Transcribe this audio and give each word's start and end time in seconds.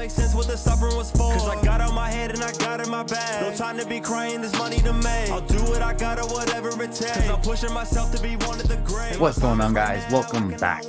make 0.00 0.10
sense 0.10 0.34
what 0.34 0.46
the 0.46 0.56
suffering 0.56 0.96
was 0.96 1.10
for. 1.10 1.30
Cause 1.34 1.46
I 1.46 1.62
got 1.62 1.82
out 1.82 1.92
my 1.92 2.10
head 2.10 2.30
and 2.30 2.42
I 2.42 2.52
got 2.52 2.80
in 2.80 2.88
my 2.88 3.02
bag. 3.02 3.42
No 3.42 3.54
time 3.54 3.76
to 3.76 3.86
be 3.86 4.00
crying, 4.00 4.40
there's 4.40 4.56
money 4.56 4.78
to 4.78 4.94
make. 4.94 5.30
I'll 5.30 5.42
do 5.42 5.58
what 5.64 5.82
I 5.82 5.92
gotta, 5.92 6.22
whatever 6.22 6.68
it 6.82 6.92
takes. 6.92 7.12
Cause 7.12 7.28
I'm 7.28 7.40
pushing 7.42 7.74
myself 7.74 8.10
to 8.16 8.22
be 8.22 8.36
one 8.36 8.58
of 8.58 8.66
the 8.66 8.78
great. 8.78 9.20
What's 9.20 9.38
going 9.38 9.60
on, 9.60 9.74
guys? 9.74 10.10
Welcome 10.10 10.56
back 10.56 10.84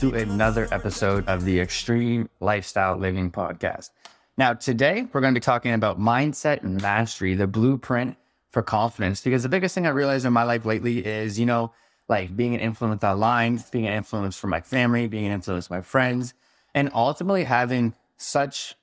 to 0.00 0.14
another 0.14 0.66
episode 0.72 1.28
of 1.28 1.44
the 1.44 1.60
Extreme 1.60 2.30
Lifestyle 2.40 2.96
Living 2.96 3.30
Podcast. 3.30 3.90
Now, 4.38 4.54
today 4.54 5.06
we're 5.12 5.20
going 5.20 5.34
to 5.34 5.40
be 5.40 5.44
talking 5.44 5.74
about 5.74 6.00
mindset 6.00 6.62
and 6.62 6.80
mastery, 6.80 7.34
the 7.34 7.46
blueprint 7.46 8.16
for 8.50 8.62
confidence. 8.62 9.20
Because 9.20 9.42
the 9.42 9.50
biggest 9.50 9.74
thing 9.74 9.86
I 9.86 9.90
realized 9.90 10.24
in 10.24 10.32
my 10.32 10.44
life 10.44 10.64
lately 10.64 11.04
is, 11.04 11.38
you 11.38 11.44
know, 11.44 11.74
like 12.08 12.34
being 12.34 12.54
an 12.54 12.60
influence 12.60 13.04
online, 13.04 13.62
being 13.72 13.86
an 13.86 13.92
influence 13.92 14.38
for 14.38 14.46
my 14.46 14.62
family, 14.62 15.06
being 15.06 15.26
an 15.26 15.32
influence 15.32 15.66
for 15.66 15.74
my 15.74 15.82
friends, 15.82 16.32
and 16.74 16.90
ultimately 16.94 17.44
having 17.44 17.92
such 18.16 18.76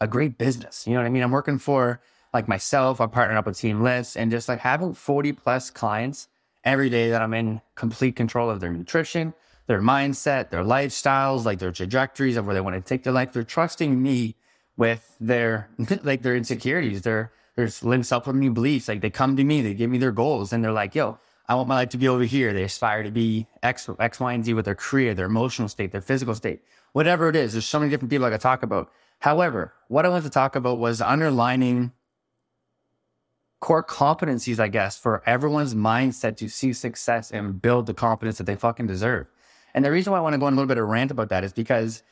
a 0.00 0.06
great 0.06 0.38
business. 0.38 0.86
You 0.86 0.94
know 0.94 1.00
what 1.00 1.06
I 1.06 1.10
mean? 1.10 1.22
I'm 1.22 1.30
working 1.30 1.58
for 1.58 2.00
like 2.32 2.48
myself, 2.48 3.00
I'm 3.00 3.10
partnering 3.10 3.36
up 3.36 3.46
with 3.46 3.58
Team 3.58 3.82
List, 3.82 4.16
and 4.16 4.30
just 4.30 4.48
like 4.48 4.60
having 4.60 4.94
40 4.94 5.32
plus 5.32 5.70
clients 5.70 6.28
every 6.64 6.90
day 6.90 7.10
that 7.10 7.22
I'm 7.22 7.34
in 7.34 7.60
complete 7.74 8.16
control 8.16 8.50
of 8.50 8.60
their 8.60 8.70
nutrition, 8.70 9.32
their 9.66 9.80
mindset, 9.80 10.50
their 10.50 10.62
lifestyles, 10.64 11.44
like 11.44 11.58
their 11.58 11.72
trajectories 11.72 12.36
of 12.36 12.46
where 12.46 12.54
they 12.54 12.60
want 12.60 12.76
to 12.76 12.82
take 12.82 13.02
their 13.02 13.12
life. 13.12 13.32
They're 13.32 13.44
trusting 13.44 14.00
me 14.02 14.36
with 14.76 15.16
their 15.20 15.68
like 16.02 16.22
their 16.22 16.36
insecurities, 16.36 17.02
their 17.02 17.32
their 17.56 17.68
self-limiting 17.68 18.54
beliefs. 18.54 18.88
Like 18.88 19.00
they 19.00 19.10
come 19.10 19.36
to 19.36 19.44
me, 19.44 19.62
they 19.62 19.74
give 19.74 19.90
me 19.90 19.98
their 19.98 20.12
goals, 20.12 20.52
and 20.52 20.62
they're 20.62 20.72
like, 20.72 20.94
"Yo, 20.94 21.18
I 21.48 21.54
want 21.54 21.68
my 21.68 21.74
life 21.74 21.88
to 21.90 21.98
be 21.98 22.08
over 22.08 22.24
here." 22.24 22.52
They 22.52 22.62
aspire 22.62 23.02
to 23.02 23.10
be 23.10 23.46
X, 23.62 23.88
X, 23.98 24.20
Y, 24.20 24.32
and 24.32 24.44
Z 24.44 24.54
with 24.54 24.64
their 24.64 24.74
career, 24.74 25.14
their 25.14 25.26
emotional 25.26 25.68
state, 25.68 25.92
their 25.92 26.00
physical 26.00 26.34
state, 26.34 26.62
whatever 26.92 27.28
it 27.28 27.36
is. 27.36 27.52
There's 27.52 27.66
so 27.66 27.78
many 27.78 27.90
different 27.90 28.10
people 28.10 28.26
I 28.26 28.30
could 28.30 28.40
talk 28.40 28.62
about. 28.62 28.90
However, 29.20 29.74
what 29.88 30.06
I 30.06 30.08
wanted 30.08 30.24
to 30.24 30.30
talk 30.30 30.54
about 30.56 30.78
was 30.78 31.00
underlining 31.00 31.92
core 33.60 33.82
competencies, 33.84 34.60
I 34.60 34.68
guess, 34.68 34.98
for 34.98 35.22
everyone's 35.26 35.74
mindset 35.74 36.36
to 36.36 36.48
see 36.48 36.72
success 36.72 37.30
and 37.30 37.60
build 37.60 37.86
the 37.86 37.94
confidence 37.94 38.38
that 38.38 38.44
they 38.44 38.54
fucking 38.54 38.86
deserve. 38.86 39.26
And 39.74 39.84
the 39.84 39.90
reason 39.90 40.12
why 40.12 40.18
I 40.18 40.22
want 40.22 40.34
to 40.34 40.38
go 40.38 40.46
on 40.46 40.52
a 40.52 40.56
little 40.56 40.68
bit 40.68 40.78
of 40.78 40.88
rant 40.88 41.10
about 41.10 41.28
that 41.30 41.44
is 41.44 41.52
because 41.52 42.02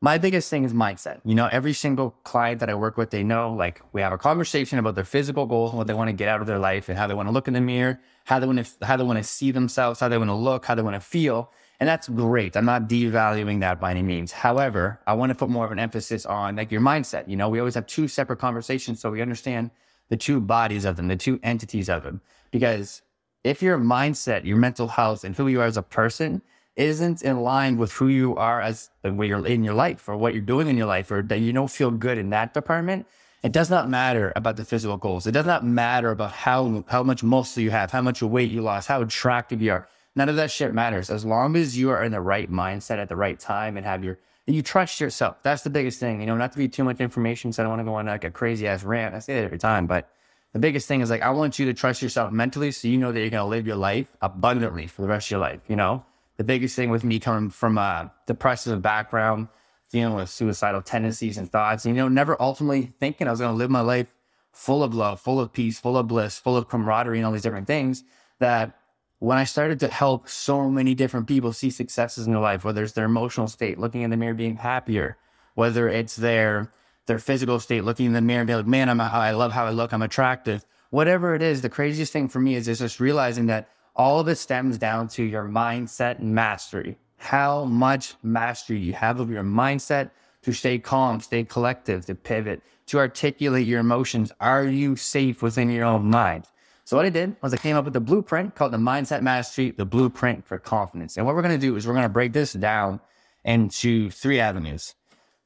my 0.00 0.18
biggest 0.18 0.50
thing 0.50 0.64
is 0.64 0.72
mindset. 0.72 1.20
You 1.24 1.34
know, 1.34 1.48
every 1.50 1.72
single 1.72 2.10
client 2.24 2.60
that 2.60 2.68
I 2.68 2.74
work 2.74 2.96
with, 2.96 3.10
they 3.10 3.22
know 3.22 3.52
like 3.52 3.80
we 3.92 4.00
have 4.02 4.12
a 4.12 4.18
conversation 4.18 4.78
about 4.78 4.94
their 4.94 5.04
physical 5.04 5.46
goals 5.46 5.70
and 5.70 5.78
what 5.78 5.86
they 5.86 5.94
want 5.94 6.08
to 6.08 6.12
get 6.12 6.28
out 6.28 6.40
of 6.40 6.46
their 6.46 6.58
life 6.58 6.88
and 6.88 6.98
how 6.98 7.06
they 7.06 7.14
want 7.14 7.28
to 7.28 7.32
look 7.32 7.48
in 7.48 7.54
the 7.54 7.60
mirror, 7.60 8.00
how 8.24 8.38
they 8.38 8.46
want 8.46 8.64
to 8.64 8.86
how 8.86 8.96
they 8.96 9.04
want 9.04 9.18
to 9.18 9.24
see 9.24 9.50
themselves, 9.50 10.00
how 10.00 10.08
they 10.08 10.18
want 10.18 10.28
to 10.28 10.34
look, 10.34 10.66
how 10.66 10.74
they 10.74 10.82
want 10.82 10.94
to 10.94 11.00
feel. 11.00 11.50
And 11.80 11.88
that's 11.88 12.08
great. 12.08 12.56
I'm 12.56 12.64
not 12.64 12.88
devaluing 12.88 13.60
that 13.60 13.80
by 13.80 13.90
any 13.90 14.02
means. 14.02 14.32
However, 14.32 15.00
I 15.06 15.14
want 15.14 15.30
to 15.30 15.34
put 15.34 15.50
more 15.50 15.64
of 15.64 15.72
an 15.72 15.78
emphasis 15.78 16.24
on 16.24 16.56
like 16.56 16.70
your 16.70 16.80
mindset. 16.80 17.28
You 17.28 17.36
know, 17.36 17.48
we 17.48 17.58
always 17.58 17.74
have 17.74 17.86
two 17.86 18.08
separate 18.08 18.38
conversations 18.38 19.00
so 19.00 19.10
we 19.10 19.20
understand 19.20 19.70
the 20.08 20.16
two 20.16 20.40
bodies 20.40 20.84
of 20.84 20.96
them, 20.96 21.08
the 21.08 21.16
two 21.16 21.40
entities 21.42 21.88
of 21.88 22.02
them. 22.02 22.20
Because 22.50 23.02
if 23.42 23.62
your 23.62 23.78
mindset, 23.78 24.44
your 24.44 24.56
mental 24.56 24.88
health, 24.88 25.24
and 25.24 25.34
who 25.34 25.48
you 25.48 25.60
are 25.60 25.66
as 25.66 25.76
a 25.76 25.82
person 25.82 26.42
isn't 26.76 27.22
in 27.22 27.40
line 27.40 27.76
with 27.76 27.92
who 27.92 28.08
you 28.08 28.34
are 28.36 28.60
as 28.60 28.90
uh, 29.04 29.08
the 29.08 29.14
way 29.14 29.28
you're 29.28 29.46
in 29.46 29.62
your 29.62 29.74
life 29.74 30.08
or 30.08 30.16
what 30.16 30.32
you're 30.34 30.42
doing 30.42 30.66
in 30.68 30.76
your 30.76 30.86
life, 30.86 31.10
or 31.10 31.22
that 31.22 31.38
you 31.38 31.52
don't 31.52 31.70
feel 31.70 31.90
good 31.90 32.18
in 32.18 32.30
that 32.30 32.54
department, 32.54 33.06
it 33.42 33.52
does 33.52 33.70
not 33.70 33.88
matter 33.88 34.32
about 34.34 34.56
the 34.56 34.64
physical 34.64 34.96
goals. 34.96 35.26
It 35.26 35.32
does 35.32 35.46
not 35.46 35.64
matter 35.64 36.10
about 36.10 36.32
how 36.32 36.84
how 36.88 37.02
much 37.02 37.22
muscle 37.22 37.62
you 37.62 37.70
have, 37.70 37.90
how 37.90 38.00
much 38.00 38.22
weight 38.22 38.50
you 38.50 38.62
lost, 38.62 38.88
how 38.88 39.02
attractive 39.02 39.60
you 39.60 39.72
are. 39.72 39.88
None 40.16 40.28
of 40.28 40.36
that 40.36 40.50
shit 40.50 40.72
matters. 40.72 41.10
As 41.10 41.24
long 41.24 41.56
as 41.56 41.76
you 41.76 41.90
are 41.90 42.02
in 42.04 42.12
the 42.12 42.20
right 42.20 42.50
mindset 42.50 42.98
at 42.98 43.08
the 43.08 43.16
right 43.16 43.38
time 43.38 43.76
and 43.76 43.84
have 43.84 44.04
your 44.04 44.18
you 44.46 44.62
trust 44.62 45.00
yourself. 45.00 45.42
That's 45.42 45.62
the 45.62 45.70
biggest 45.70 45.98
thing. 45.98 46.20
You 46.20 46.26
know, 46.26 46.36
not 46.36 46.52
to 46.52 46.58
be 46.58 46.68
too 46.68 46.84
much 46.84 47.00
information, 47.00 47.50
so 47.52 47.62
I 47.62 47.64
don't 47.64 47.70
want 47.70 47.80
to 47.80 47.84
go 47.84 47.94
on 47.94 48.06
like 48.06 48.24
a 48.24 48.30
crazy 48.30 48.66
ass 48.66 48.84
rant. 48.84 49.14
I 49.14 49.18
say 49.18 49.34
that 49.34 49.44
every 49.44 49.58
time, 49.58 49.86
but 49.86 50.10
the 50.52 50.58
biggest 50.58 50.86
thing 50.86 51.00
is 51.00 51.10
like 51.10 51.22
I 51.22 51.30
want 51.30 51.58
you 51.58 51.66
to 51.66 51.74
trust 51.74 52.00
yourself 52.00 52.32
mentally 52.32 52.70
so 52.70 52.88
you 52.88 52.96
know 52.96 53.10
that 53.10 53.20
you're 53.20 53.30
gonna 53.30 53.46
live 53.46 53.66
your 53.66 53.76
life 53.76 54.06
abundantly 54.22 54.86
for 54.86 55.02
the 55.02 55.08
rest 55.08 55.26
of 55.26 55.32
your 55.32 55.40
life, 55.40 55.60
you 55.66 55.76
know? 55.76 56.04
The 56.36 56.44
biggest 56.44 56.76
thing 56.76 56.90
with 56.90 57.04
me 57.04 57.18
coming 57.18 57.50
from 57.50 57.78
a 57.78 58.12
depressive 58.26 58.80
background, 58.80 59.48
dealing 59.90 60.14
with 60.14 60.28
suicidal 60.28 60.82
tendencies 60.82 61.38
and 61.38 61.50
thoughts, 61.50 61.84
you 61.86 61.92
know, 61.92 62.08
never 62.08 62.40
ultimately 62.40 62.92
thinking 63.00 63.26
I 63.26 63.30
was 63.30 63.40
gonna 63.40 63.56
live 63.56 63.70
my 63.70 63.80
life 63.80 64.06
full 64.52 64.84
of 64.84 64.94
love, 64.94 65.20
full 65.20 65.40
of 65.40 65.52
peace, 65.52 65.80
full 65.80 65.98
of 65.98 66.06
bliss, 66.06 66.38
full 66.38 66.56
of 66.56 66.68
camaraderie 66.68 67.18
and 67.18 67.26
all 67.26 67.32
these 67.32 67.42
different 67.42 67.66
things 67.66 68.04
that 68.38 68.78
when 69.24 69.38
I 69.38 69.44
started 69.44 69.80
to 69.80 69.88
help 69.88 70.28
so 70.28 70.68
many 70.68 70.94
different 70.94 71.26
people 71.26 71.52
see 71.52 71.70
successes 71.70 72.26
in 72.26 72.32
their 72.32 72.42
life, 72.42 72.62
whether 72.62 72.82
it's 72.82 72.92
their 72.92 73.06
emotional 73.06 73.48
state, 73.48 73.78
looking 73.78 74.02
in 74.02 74.10
the 74.10 74.18
mirror, 74.18 74.34
being 74.34 74.56
happier, 74.56 75.16
whether 75.54 75.88
it's 75.88 76.16
their 76.16 76.70
their 77.06 77.18
physical 77.18 77.60
state, 77.60 77.84
looking 77.84 78.06
in 78.06 78.12
the 78.12 78.20
mirror 78.20 78.40
and 78.40 78.46
being 78.46 78.58
like, 78.58 78.66
man, 78.66 78.88
I'm, 78.88 79.00
I 79.00 79.32
love 79.32 79.52
how 79.52 79.66
I 79.66 79.70
look, 79.70 79.92
I'm 79.92 80.02
attractive. 80.02 80.64
Whatever 80.90 81.34
it 81.34 81.42
is, 81.42 81.60
the 81.60 81.68
craziest 81.68 82.12
thing 82.12 82.28
for 82.28 82.40
me 82.40 82.54
is, 82.54 82.66
just 82.66 82.98
realizing 83.00 83.46
that 83.46 83.68
all 83.94 84.20
of 84.20 84.28
it 84.28 84.36
stems 84.36 84.78
down 84.78 85.08
to 85.08 85.22
your 85.22 85.44
mindset 85.44 86.18
and 86.18 86.34
mastery. 86.34 86.96
How 87.18 87.64
much 87.64 88.14
mastery 88.22 88.78
you 88.78 88.94
have 88.94 89.20
of 89.20 89.30
your 89.30 89.42
mindset 89.42 90.10
to 90.42 90.52
stay 90.52 90.78
calm, 90.78 91.20
stay 91.20 91.44
collective, 91.44 92.04
to 92.06 92.14
pivot, 92.14 92.62
to 92.86 92.98
articulate 92.98 93.66
your 93.66 93.80
emotions. 93.80 94.30
Are 94.40 94.64
you 94.64 94.96
safe 94.96 95.42
within 95.42 95.70
your 95.70 95.86
own 95.86 96.04
mind? 96.10 96.44
So 96.94 96.98
what 96.98 97.06
I 97.06 97.10
did 97.10 97.34
was 97.42 97.52
I 97.52 97.56
came 97.56 97.74
up 97.74 97.86
with 97.86 97.96
a 97.96 98.00
blueprint 98.00 98.54
called 98.54 98.70
the 98.70 98.78
Mindset 98.78 99.20
Mastery, 99.20 99.72
the 99.72 99.84
Blueprint 99.84 100.46
for 100.46 100.60
Confidence. 100.60 101.16
And 101.16 101.26
what 101.26 101.34
we're 101.34 101.42
going 101.42 101.58
to 101.58 101.66
do 101.66 101.74
is 101.74 101.88
we're 101.88 101.92
going 101.92 102.04
to 102.04 102.08
break 102.08 102.32
this 102.32 102.52
down 102.52 103.00
into 103.44 104.10
three 104.10 104.38
avenues, 104.38 104.94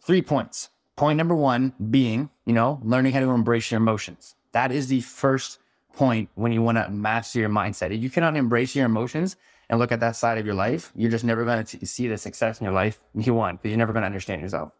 three 0.02 0.20
points. 0.20 0.68
Point 0.94 1.16
number 1.16 1.34
one 1.34 1.72
being, 1.90 2.28
you 2.44 2.52
know, 2.52 2.78
learning 2.82 3.14
how 3.14 3.20
to 3.20 3.30
embrace 3.30 3.70
your 3.70 3.80
emotions. 3.80 4.34
That 4.52 4.72
is 4.72 4.88
the 4.88 5.00
first 5.00 5.58
point 5.94 6.28
when 6.34 6.52
you 6.52 6.60
want 6.60 6.76
to 6.76 6.90
master 6.90 7.38
your 7.38 7.48
mindset. 7.48 7.92
If 7.92 8.02
you 8.02 8.10
cannot 8.10 8.36
embrace 8.36 8.76
your 8.76 8.84
emotions 8.84 9.36
and 9.70 9.78
look 9.78 9.90
at 9.90 10.00
that 10.00 10.16
side 10.16 10.36
of 10.36 10.44
your 10.44 10.54
life, 10.54 10.92
you're 10.94 11.10
just 11.10 11.24
never 11.24 11.46
going 11.46 11.64
to 11.64 11.86
see 11.86 12.08
the 12.08 12.18
success 12.18 12.60
in 12.60 12.66
your 12.66 12.74
life 12.74 13.00
you 13.14 13.32
want, 13.32 13.62
but 13.62 13.70
you're 13.70 13.78
never 13.78 13.94
going 13.94 14.02
to 14.02 14.06
understand 14.06 14.42
yourself. 14.42 14.72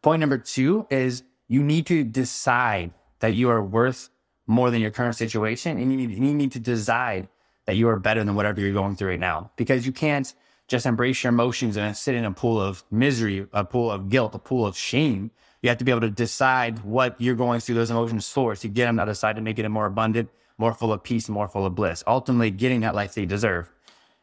Point 0.00 0.20
number 0.20 0.38
two 0.38 0.86
is 0.88 1.22
you 1.48 1.62
need 1.62 1.84
to 1.88 2.02
decide 2.02 2.92
that 3.18 3.34
you 3.34 3.50
are 3.50 3.62
worth 3.62 4.08
more 4.46 4.70
than 4.70 4.80
your 4.80 4.90
current 4.90 5.16
situation. 5.16 5.78
And 5.78 5.90
you 5.90 5.96
need, 5.96 6.10
you 6.10 6.34
need 6.34 6.52
to 6.52 6.60
decide 6.60 7.28
that 7.66 7.76
you 7.76 7.88
are 7.88 7.98
better 7.98 8.22
than 8.22 8.34
whatever 8.34 8.60
you're 8.60 8.72
going 8.72 8.96
through 8.96 9.10
right 9.10 9.20
now 9.20 9.50
because 9.56 9.86
you 9.86 9.92
can't 9.92 10.32
just 10.68 10.86
embrace 10.86 11.22
your 11.22 11.32
emotions 11.32 11.76
and 11.76 11.96
sit 11.96 12.14
in 12.14 12.24
a 12.24 12.32
pool 12.32 12.60
of 12.60 12.84
misery, 12.90 13.46
a 13.52 13.64
pool 13.64 13.90
of 13.90 14.08
guilt, 14.08 14.34
a 14.34 14.38
pool 14.38 14.66
of 14.66 14.76
shame. 14.76 15.30
You 15.62 15.68
have 15.68 15.78
to 15.78 15.84
be 15.84 15.90
able 15.90 16.02
to 16.02 16.10
decide 16.10 16.84
what 16.84 17.16
you're 17.18 17.34
going 17.34 17.60
through 17.60 17.76
those 17.76 17.90
emotions 17.90 18.28
for 18.28 18.54
to 18.54 18.68
get 18.68 18.86
them 18.86 18.96
the 18.96 19.02
other 19.02 19.14
side 19.14 19.36
to 19.36 19.42
make 19.42 19.58
it 19.58 19.68
more 19.68 19.86
abundant, 19.86 20.30
more 20.58 20.74
full 20.74 20.92
of 20.92 21.02
peace, 21.02 21.28
more 21.28 21.48
full 21.48 21.66
of 21.66 21.74
bliss, 21.74 22.04
ultimately 22.06 22.50
getting 22.50 22.80
that 22.80 22.94
life 22.94 23.14
they 23.14 23.26
deserve. 23.26 23.70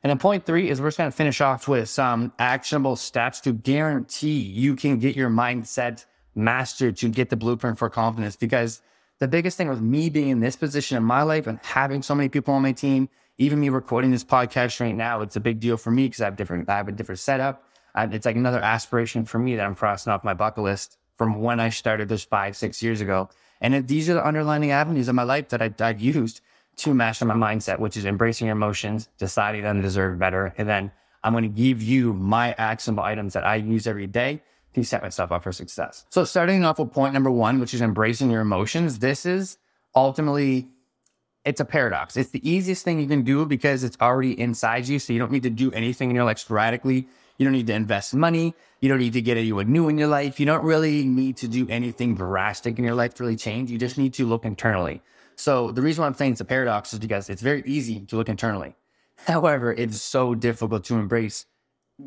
And 0.04 0.10
then 0.10 0.18
point 0.18 0.46
three 0.46 0.70
is 0.70 0.82
we're 0.82 0.88
just 0.88 0.98
going 0.98 1.12
to 1.12 1.16
finish 1.16 1.42
off 1.42 1.68
with 1.68 1.90
some 1.90 2.34
actionable 2.40 2.96
steps 2.96 3.40
to 3.42 3.54
guarantee 3.54 4.40
you 4.40 4.76
can 4.76 4.98
get 4.98 5.16
your 5.16 5.30
mindset 5.30 6.06
mastered 6.34 6.98
to 6.98 7.10
get 7.10 7.30
the 7.30 7.36
blueprint 7.36 7.78
for 7.78 7.90
confidence 7.90 8.36
because 8.36 8.82
the 9.22 9.28
biggest 9.28 9.56
thing 9.56 9.70
with 9.70 9.82
me 9.82 10.10
being 10.10 10.30
in 10.30 10.40
this 10.40 10.56
position 10.56 10.98
in 10.98 11.04
my 11.04 11.22
life 11.22 11.46
and 11.46 11.60
having 11.62 12.02
so 12.02 12.16
many 12.16 12.28
people 12.28 12.56
on 12.56 12.64
my 12.64 12.72
team, 12.72 13.08
even 13.38 13.60
me 13.60 13.70
recording 13.70 14.10
this 14.10 14.24
podcast 14.24 14.80
right 14.80 14.96
now, 14.96 15.22
it's 15.22 15.36
a 15.36 15.40
big 15.40 15.60
deal 15.60 15.78
for 15.78 15.92
me 15.92 16.06
because 16.06 16.22
I 16.22 16.26
have 16.26 16.36
different, 16.36 16.68
I 16.68 16.78
have 16.78 16.88
a 16.88 16.92
different 16.92 17.20
setup. 17.20 17.64
And 17.94 18.16
it's 18.16 18.26
like 18.26 18.36
another 18.36 18.60
aspiration 18.60 19.26
for 19.26 19.38
me 19.38 19.56
that 19.58 19.64
I'm 19.64 19.76
crossing 19.76 20.12
off 20.12 20.24
my 20.24 20.34
bucket 20.34 20.64
list 20.64 20.98
from 21.20 21.40
when 21.40 21.60
I 21.60 21.70
started 21.70 22.10
this 22.10 22.24
five, 22.24 22.58
six 22.58 22.82
years 22.82 23.00
ago. 23.00 23.30
And 23.62 23.76
it, 23.76 23.88
these 23.88 24.10
are 24.10 24.16
the 24.16 24.26
underlining 24.26 24.72
avenues 24.72 25.08
of 25.08 25.14
my 25.14 25.22
life 25.22 25.50
that 25.50 25.62
I, 25.62 25.72
I've 25.88 26.02
used 26.02 26.42
to 26.78 26.92
master 26.96 27.26
my 27.26 27.36
mindset, 27.36 27.78
which 27.78 27.98
is 27.98 28.06
embracing 28.06 28.48
your 28.48 28.56
emotions, 28.56 29.08
deciding 29.20 29.62
that 29.62 29.76
I 29.76 29.82
deserve 29.82 30.18
better. 30.18 30.52
And 30.58 30.68
then 30.68 30.92
I'm 31.24 31.34
going 31.34 31.44
to 31.44 31.48
give 31.48 31.84
you 31.84 32.14
my 32.14 32.54
actionable 32.54 33.04
items 33.04 33.34
that 33.34 33.46
I 33.46 33.58
use 33.58 33.86
every 33.86 34.08
day 34.08 34.42
to 34.74 34.84
set 34.84 35.02
myself 35.02 35.32
up 35.32 35.44
for 35.44 35.52
success. 35.52 36.06
So 36.10 36.24
starting 36.24 36.64
off 36.64 36.80
with 36.80 36.92
point 36.92 37.14
number 37.14 37.32
one, 37.32 37.60
which 37.60 37.74
is 37.74 37.82
embracing 37.82 38.32
your 38.32 38.42
emotions. 38.42 39.00
This 39.00 39.26
is 39.26 39.58
ultimately, 39.96 40.70
it's 41.44 41.60
a 41.60 41.66
paradox. 41.66 42.16
It's 42.16 42.30
the 42.30 42.48
easiest 42.50 42.84
thing 42.84 43.00
you 43.00 43.08
can 43.08 43.24
do 43.24 43.46
because 43.46 43.84
it's 43.84 43.98
already 44.00 44.40
inside 44.40 44.88
you. 44.88 45.00
So 45.00 45.14
you 45.14 45.20
don't 45.20 45.32
need 45.32 45.44
to 45.44 45.50
do 45.50 45.72
anything 45.72 46.10
in 46.10 46.16
your 46.16 46.26
life 46.26 46.40
sporadically. 46.40 47.08
You 47.38 47.46
don't 47.46 47.54
need 47.54 47.68
to 47.68 47.74
invest 47.74 48.14
money. 48.14 48.54
You 48.82 48.90
don't 48.90 49.00
need 49.00 49.14
to 49.14 49.22
get 49.22 49.38
anyone 49.38 49.72
new 49.72 49.90
in 49.90 49.98
your 49.98 50.08
life. 50.08 50.40
You 50.40 50.46
don't 50.46 50.64
really 50.64 51.04
need 51.04 51.38
to 51.38 51.48
do 51.48 51.68
anything 51.70 52.16
drastic 52.16 52.78
in 52.78 52.84
your 52.86 52.96
life 52.96 53.16
to 53.16 53.24
really 53.24 53.36
change. 53.36 53.72
You 53.72 53.78
just 53.78 53.98
need 53.98 54.14
to 54.16 54.26
look 54.26 54.46
internally. 54.46 55.02
So 55.36 55.72
the 55.72 55.82
reason 55.82 56.02
why 56.02 56.08
I'm 56.08 56.14
saying 56.14 56.34
it's 56.34 56.42
a 56.42 56.46
paradox 56.46 56.94
is 56.94 57.00
because 57.00 57.30
it's 57.30 57.42
very 57.42 57.64
easy 57.66 58.00
to 58.06 58.16
look 58.16 58.30
internally. 58.30 58.76
However, 59.26 59.74
it's 59.74 60.02
so 60.02 60.36
difficult 60.36 60.84
to 60.86 60.96
embrace 60.96 61.46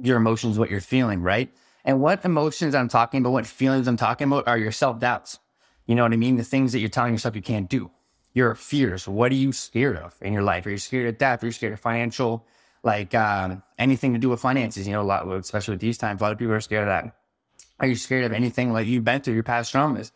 your 0.02 0.16
emotions, 0.16 0.58
what 0.58 0.70
you're 0.70 0.80
feeling, 0.80 1.22
right? 1.22 1.52
And 1.84 2.00
what 2.00 2.24
emotions 2.24 2.74
I'm 2.74 2.88
talking 2.88 3.20
about, 3.20 3.32
what 3.32 3.46
feelings 3.46 3.86
I'm 3.86 3.96
talking 3.96 4.28
about 4.28 4.48
are 4.48 4.56
your 4.56 4.72
self 4.72 4.98
doubts. 4.98 5.38
You 5.86 5.94
know 5.94 6.02
what 6.02 6.12
I 6.12 6.16
mean? 6.16 6.36
The 6.36 6.44
things 6.44 6.72
that 6.72 6.80
you're 6.80 6.88
telling 6.88 7.12
yourself 7.12 7.36
you 7.36 7.42
can't 7.42 7.68
do. 7.68 7.90
Your 8.32 8.54
fears. 8.54 9.06
What 9.06 9.30
are 9.32 9.36
you 9.36 9.52
scared 9.52 9.96
of 9.96 10.16
in 10.22 10.32
your 10.32 10.42
life? 10.42 10.66
Are 10.66 10.70
you 10.70 10.78
scared 10.78 11.08
of 11.08 11.18
death? 11.18 11.42
Are 11.42 11.46
you 11.46 11.52
scared 11.52 11.74
of 11.74 11.80
financial, 11.80 12.46
like 12.82 13.14
um, 13.14 13.62
anything 13.78 14.12
to 14.14 14.18
do 14.18 14.30
with 14.30 14.40
finances? 14.40 14.86
You 14.86 14.94
know, 14.94 15.02
a 15.02 15.04
lot, 15.04 15.28
especially 15.28 15.72
with 15.72 15.80
these 15.80 15.98
times, 15.98 16.20
a 16.20 16.24
lot 16.24 16.32
of 16.32 16.38
people 16.38 16.54
are 16.54 16.60
scared 16.60 16.88
of 16.88 16.88
that. 16.88 17.16
Are 17.80 17.86
you 17.86 17.96
scared 17.96 18.24
of 18.24 18.32
anything 18.32 18.72
like 18.72 18.86
you've 18.86 19.04
been 19.04 19.20
through 19.20 19.34
your 19.34 19.42
past 19.42 19.72
traumas? 19.72 20.10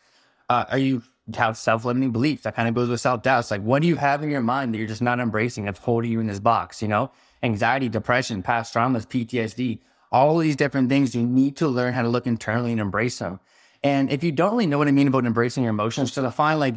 Uh, 0.49 0.65
are 0.71 0.79
you 0.79 1.03
have 1.35 1.57
self 1.57 1.85
limiting 1.85 2.11
beliefs? 2.11 2.43
That 2.43 2.57
kind 2.57 2.69
of 2.69 2.75
goes 2.75 2.89
with 2.89 3.01
self 3.01 3.23
doubts. 3.23 3.51
like, 3.51 3.63
what 3.63 3.83
do 3.83 3.89
you 3.89 3.97
have 3.97 4.23
in 4.23 4.31
your 4.31 4.41
mind 4.41 4.73
that 4.73 4.79
you're 4.79 4.87
just 4.87 5.03
not 5.03 5.21
embracing 5.21 5.67
that's 5.67 5.79
holding 5.79 6.11
you 6.11 6.21
in 6.21 6.27
this 6.27 6.41
box? 6.41 6.81
You 6.81 6.89
know, 6.89 7.11
anxiety, 7.43 7.89
depression, 7.89 8.43
past 8.43 8.75
traumas, 8.75 9.07
PTSD, 9.07 9.81
all 10.11 10.39
these 10.39 10.57
different 10.57 10.89
things. 10.89 11.15
You 11.15 11.27
need 11.27 11.57
to 11.57 11.69
learn 11.69 11.93
how 11.93 12.03
to 12.03 12.09
look 12.09 12.27
internally 12.27 12.73
and 12.73 12.81
embrace 12.81 13.19
them. 13.19 13.41
And 13.83 14.11
if 14.11 14.25
you 14.25 14.33
don't 14.33 14.53
really 14.53 14.67
know 14.67 14.79
what 14.79 14.89
I 14.89 14.93
mean 14.93 15.09
about 15.09 15.25
embracing 15.25 15.63
your 15.63 15.71
emotions, 15.71 16.11
because 16.11 16.25
I 16.25 16.31
find 16.31 16.59
like 16.59 16.75